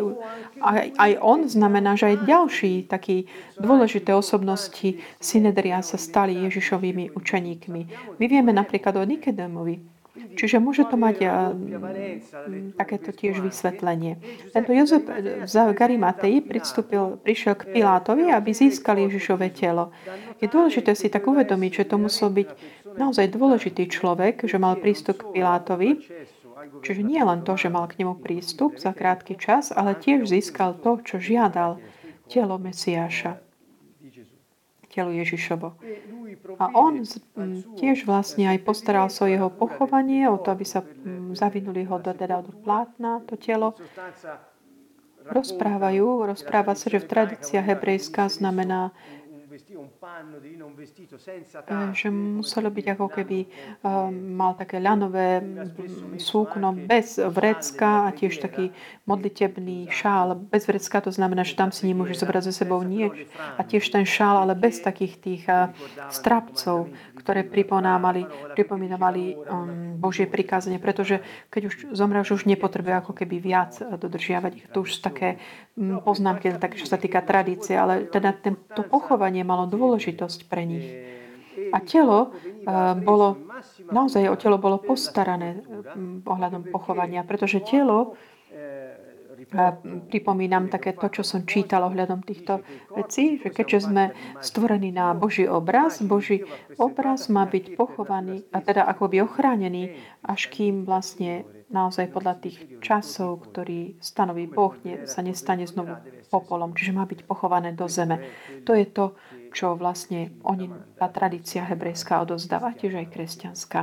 [0.63, 3.27] aj, aj on znamená, že aj ďalší taký
[3.59, 7.81] dôležité osobnosti Synedria sa stali Ježišovými učeníkmi.
[8.17, 14.21] My vieme napríklad o Nikodémovi, Čiže môže to mať mm, takéto tiež vysvetlenie.
[14.53, 15.09] Tento Jozef
[15.45, 19.89] z Garimatei pristúpil, prišiel k Pilátovi, aby získal Ježišové telo.
[20.37, 22.49] Je dôležité si tak uvedomiť, že to musel byť
[22.93, 25.97] naozaj dôležitý človek, že mal prístup k Pilátovi.
[26.83, 30.79] Čiže nie len to, že mal k nemu prístup za krátky čas, ale tiež získal
[30.79, 31.79] to, čo žiadal
[32.31, 33.39] telo Mesiáša,
[34.91, 35.75] telo Ježišovo.
[36.59, 37.01] A on
[37.79, 40.85] tiež vlastne aj postaral sa o jeho pochovanie, o to, aby sa
[41.33, 43.73] zavinuli ho do, teda do plátna, to telo.
[45.23, 48.91] Rozprávajú, rozpráva sa, že v tradícia hebrejská znamená
[51.93, 53.39] že muselo byť ako keby
[54.33, 55.43] mal také ľanové
[56.17, 58.73] súkno bez vrecka a tiež taký
[59.05, 60.35] modlitebný šál.
[60.39, 63.29] Bez vrecka to znamená, že tam si nemôže zobrať so sebou nieč.
[63.59, 65.43] A tiež ten šál, ale bez takých tých
[66.09, 66.89] strapcov,
[67.19, 68.25] ktoré pripomínali,
[68.57, 69.37] pripomínali
[69.99, 70.79] Božie prikázanie.
[70.79, 71.21] Pretože
[71.53, 74.65] keď už zomreš, už nepotrebuje ako keby viac dodržiavať ich.
[74.73, 75.37] To už také
[75.77, 77.75] poznámky, tak, čo sa týka tradície.
[77.75, 80.87] Ale teda ten, to pochovanie malo dôležitosť pre nich.
[81.69, 83.37] A telo uh, bolo,
[83.93, 88.17] naozaj o telo bolo postarané um, ohľadom pochovania, pretože telo
[89.53, 89.77] a
[90.09, 92.65] pripomínam také to, čo som čítal ohľadom týchto
[92.95, 94.03] vecí, že keďže sme
[94.41, 96.41] stvorení na Boží obraz, Boží
[96.81, 102.79] obraz má byť pochovaný a teda ako by ochránený, až kým vlastne naozaj podľa tých
[102.79, 105.97] časov, ktorý stanoví Boh, ne, sa nestane znovu
[106.29, 108.21] popolom, čiže má byť pochované do zeme.
[108.63, 109.17] To je to,
[109.51, 113.81] čo vlastne oni, tá tradícia hebrejská odozdáva, tiež aj kresťanská.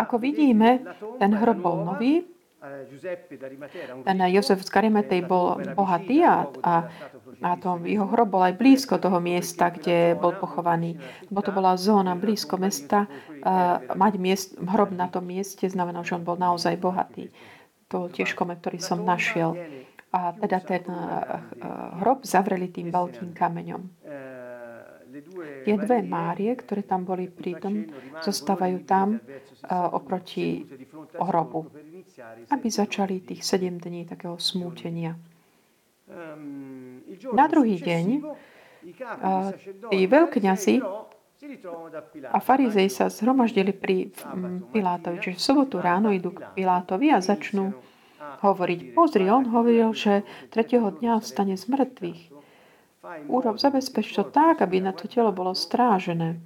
[0.00, 0.80] Ako vidíme,
[1.20, 2.24] ten hrob bol nový,
[4.04, 6.74] ten Jozef z Karimetej bol bohatý a, a,
[7.60, 10.96] to jeho hrob bol aj blízko toho miesta, kde bol pochovaný.
[11.28, 13.04] Lebo to bola zóna blízko mesta.
[13.44, 17.28] Uh, mať miest, hrob na tom mieste znamená, že on bol naozaj bohatý.
[17.92, 19.60] To tiež koment, ktorý som našiel.
[20.14, 21.44] A teda ten uh,
[22.00, 23.82] hrob zavreli tým veľkým kameňom.
[25.64, 27.86] Tie dve Márie, ktoré tam boli prítom,
[28.24, 30.66] zostávajú tam uh, oproti
[31.14, 31.70] hrobu
[32.50, 35.18] aby začali tých 7 dní takého smútenia.
[37.32, 38.06] Na druhý deň
[39.90, 40.76] tí veľkňazi
[42.28, 44.12] a farizej sa zhromaždili pri
[44.72, 45.20] Pilátovi.
[45.20, 47.72] Čiže v sobotu ráno idú k Pilátovi a začnú
[48.44, 48.80] hovoriť.
[48.96, 52.33] Pozri, on hovoril, že tretieho dňa vstane z mŕtvych.
[53.28, 56.40] Urob, zabezpeč to tak, aby na to telo bolo strážené.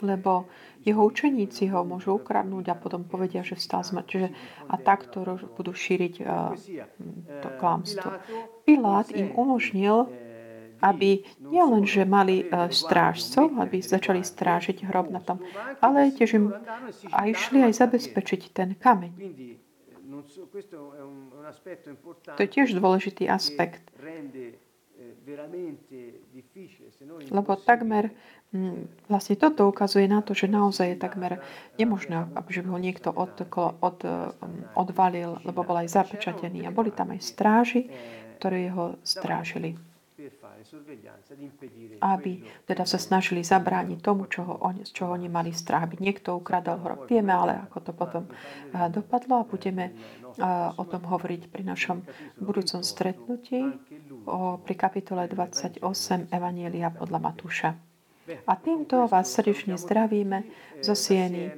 [0.00, 0.46] Lebo
[0.86, 4.06] jeho učeníci ho môžu ukradnúť a potom povedia, že vstal smrť.
[4.08, 4.28] Čiže
[4.70, 5.26] a takto
[5.58, 6.54] budú šíriť uh,
[7.44, 8.16] to klamstvo.
[8.62, 10.08] Pilát im umožnil,
[10.78, 15.42] aby nielen, že mali uh, strážcov, aby začali strážiť hrob na tom,
[15.82, 16.54] ale tiež im
[17.10, 19.12] a išli aj zabezpečiť ten kameň.
[22.32, 23.82] To je tiež dôležitý aspekt.
[27.30, 28.10] Lebo takmer
[28.52, 31.40] mm, vlastne toto ukazuje na to, že naozaj je takmer
[31.76, 33.34] nemožné, aby ho niekto od,
[33.80, 36.68] od, mm, odvalil, lebo bol aj zapečatený.
[36.68, 37.88] A boli tam aj stráži,
[38.38, 39.76] ktorí ho strážili
[42.02, 42.32] aby
[42.66, 46.82] teda sa snažili zabrániť tomu, čo ho z čoho oni mali strach, aby niekto ukradol
[46.82, 47.06] hrob.
[47.06, 48.24] Vieme ale, ako to potom
[48.90, 49.94] dopadlo a budeme
[50.74, 52.02] o tom hovoriť pri našom
[52.42, 53.78] budúcom stretnutí
[54.28, 55.80] o, pri kapitole 28
[56.28, 57.70] Evanielia podľa Matúša.
[58.28, 60.44] A týmto vás srdečne zdravíme
[60.84, 61.48] zo Sieny.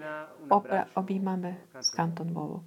[0.94, 2.62] Objímame z Kanton Bovu.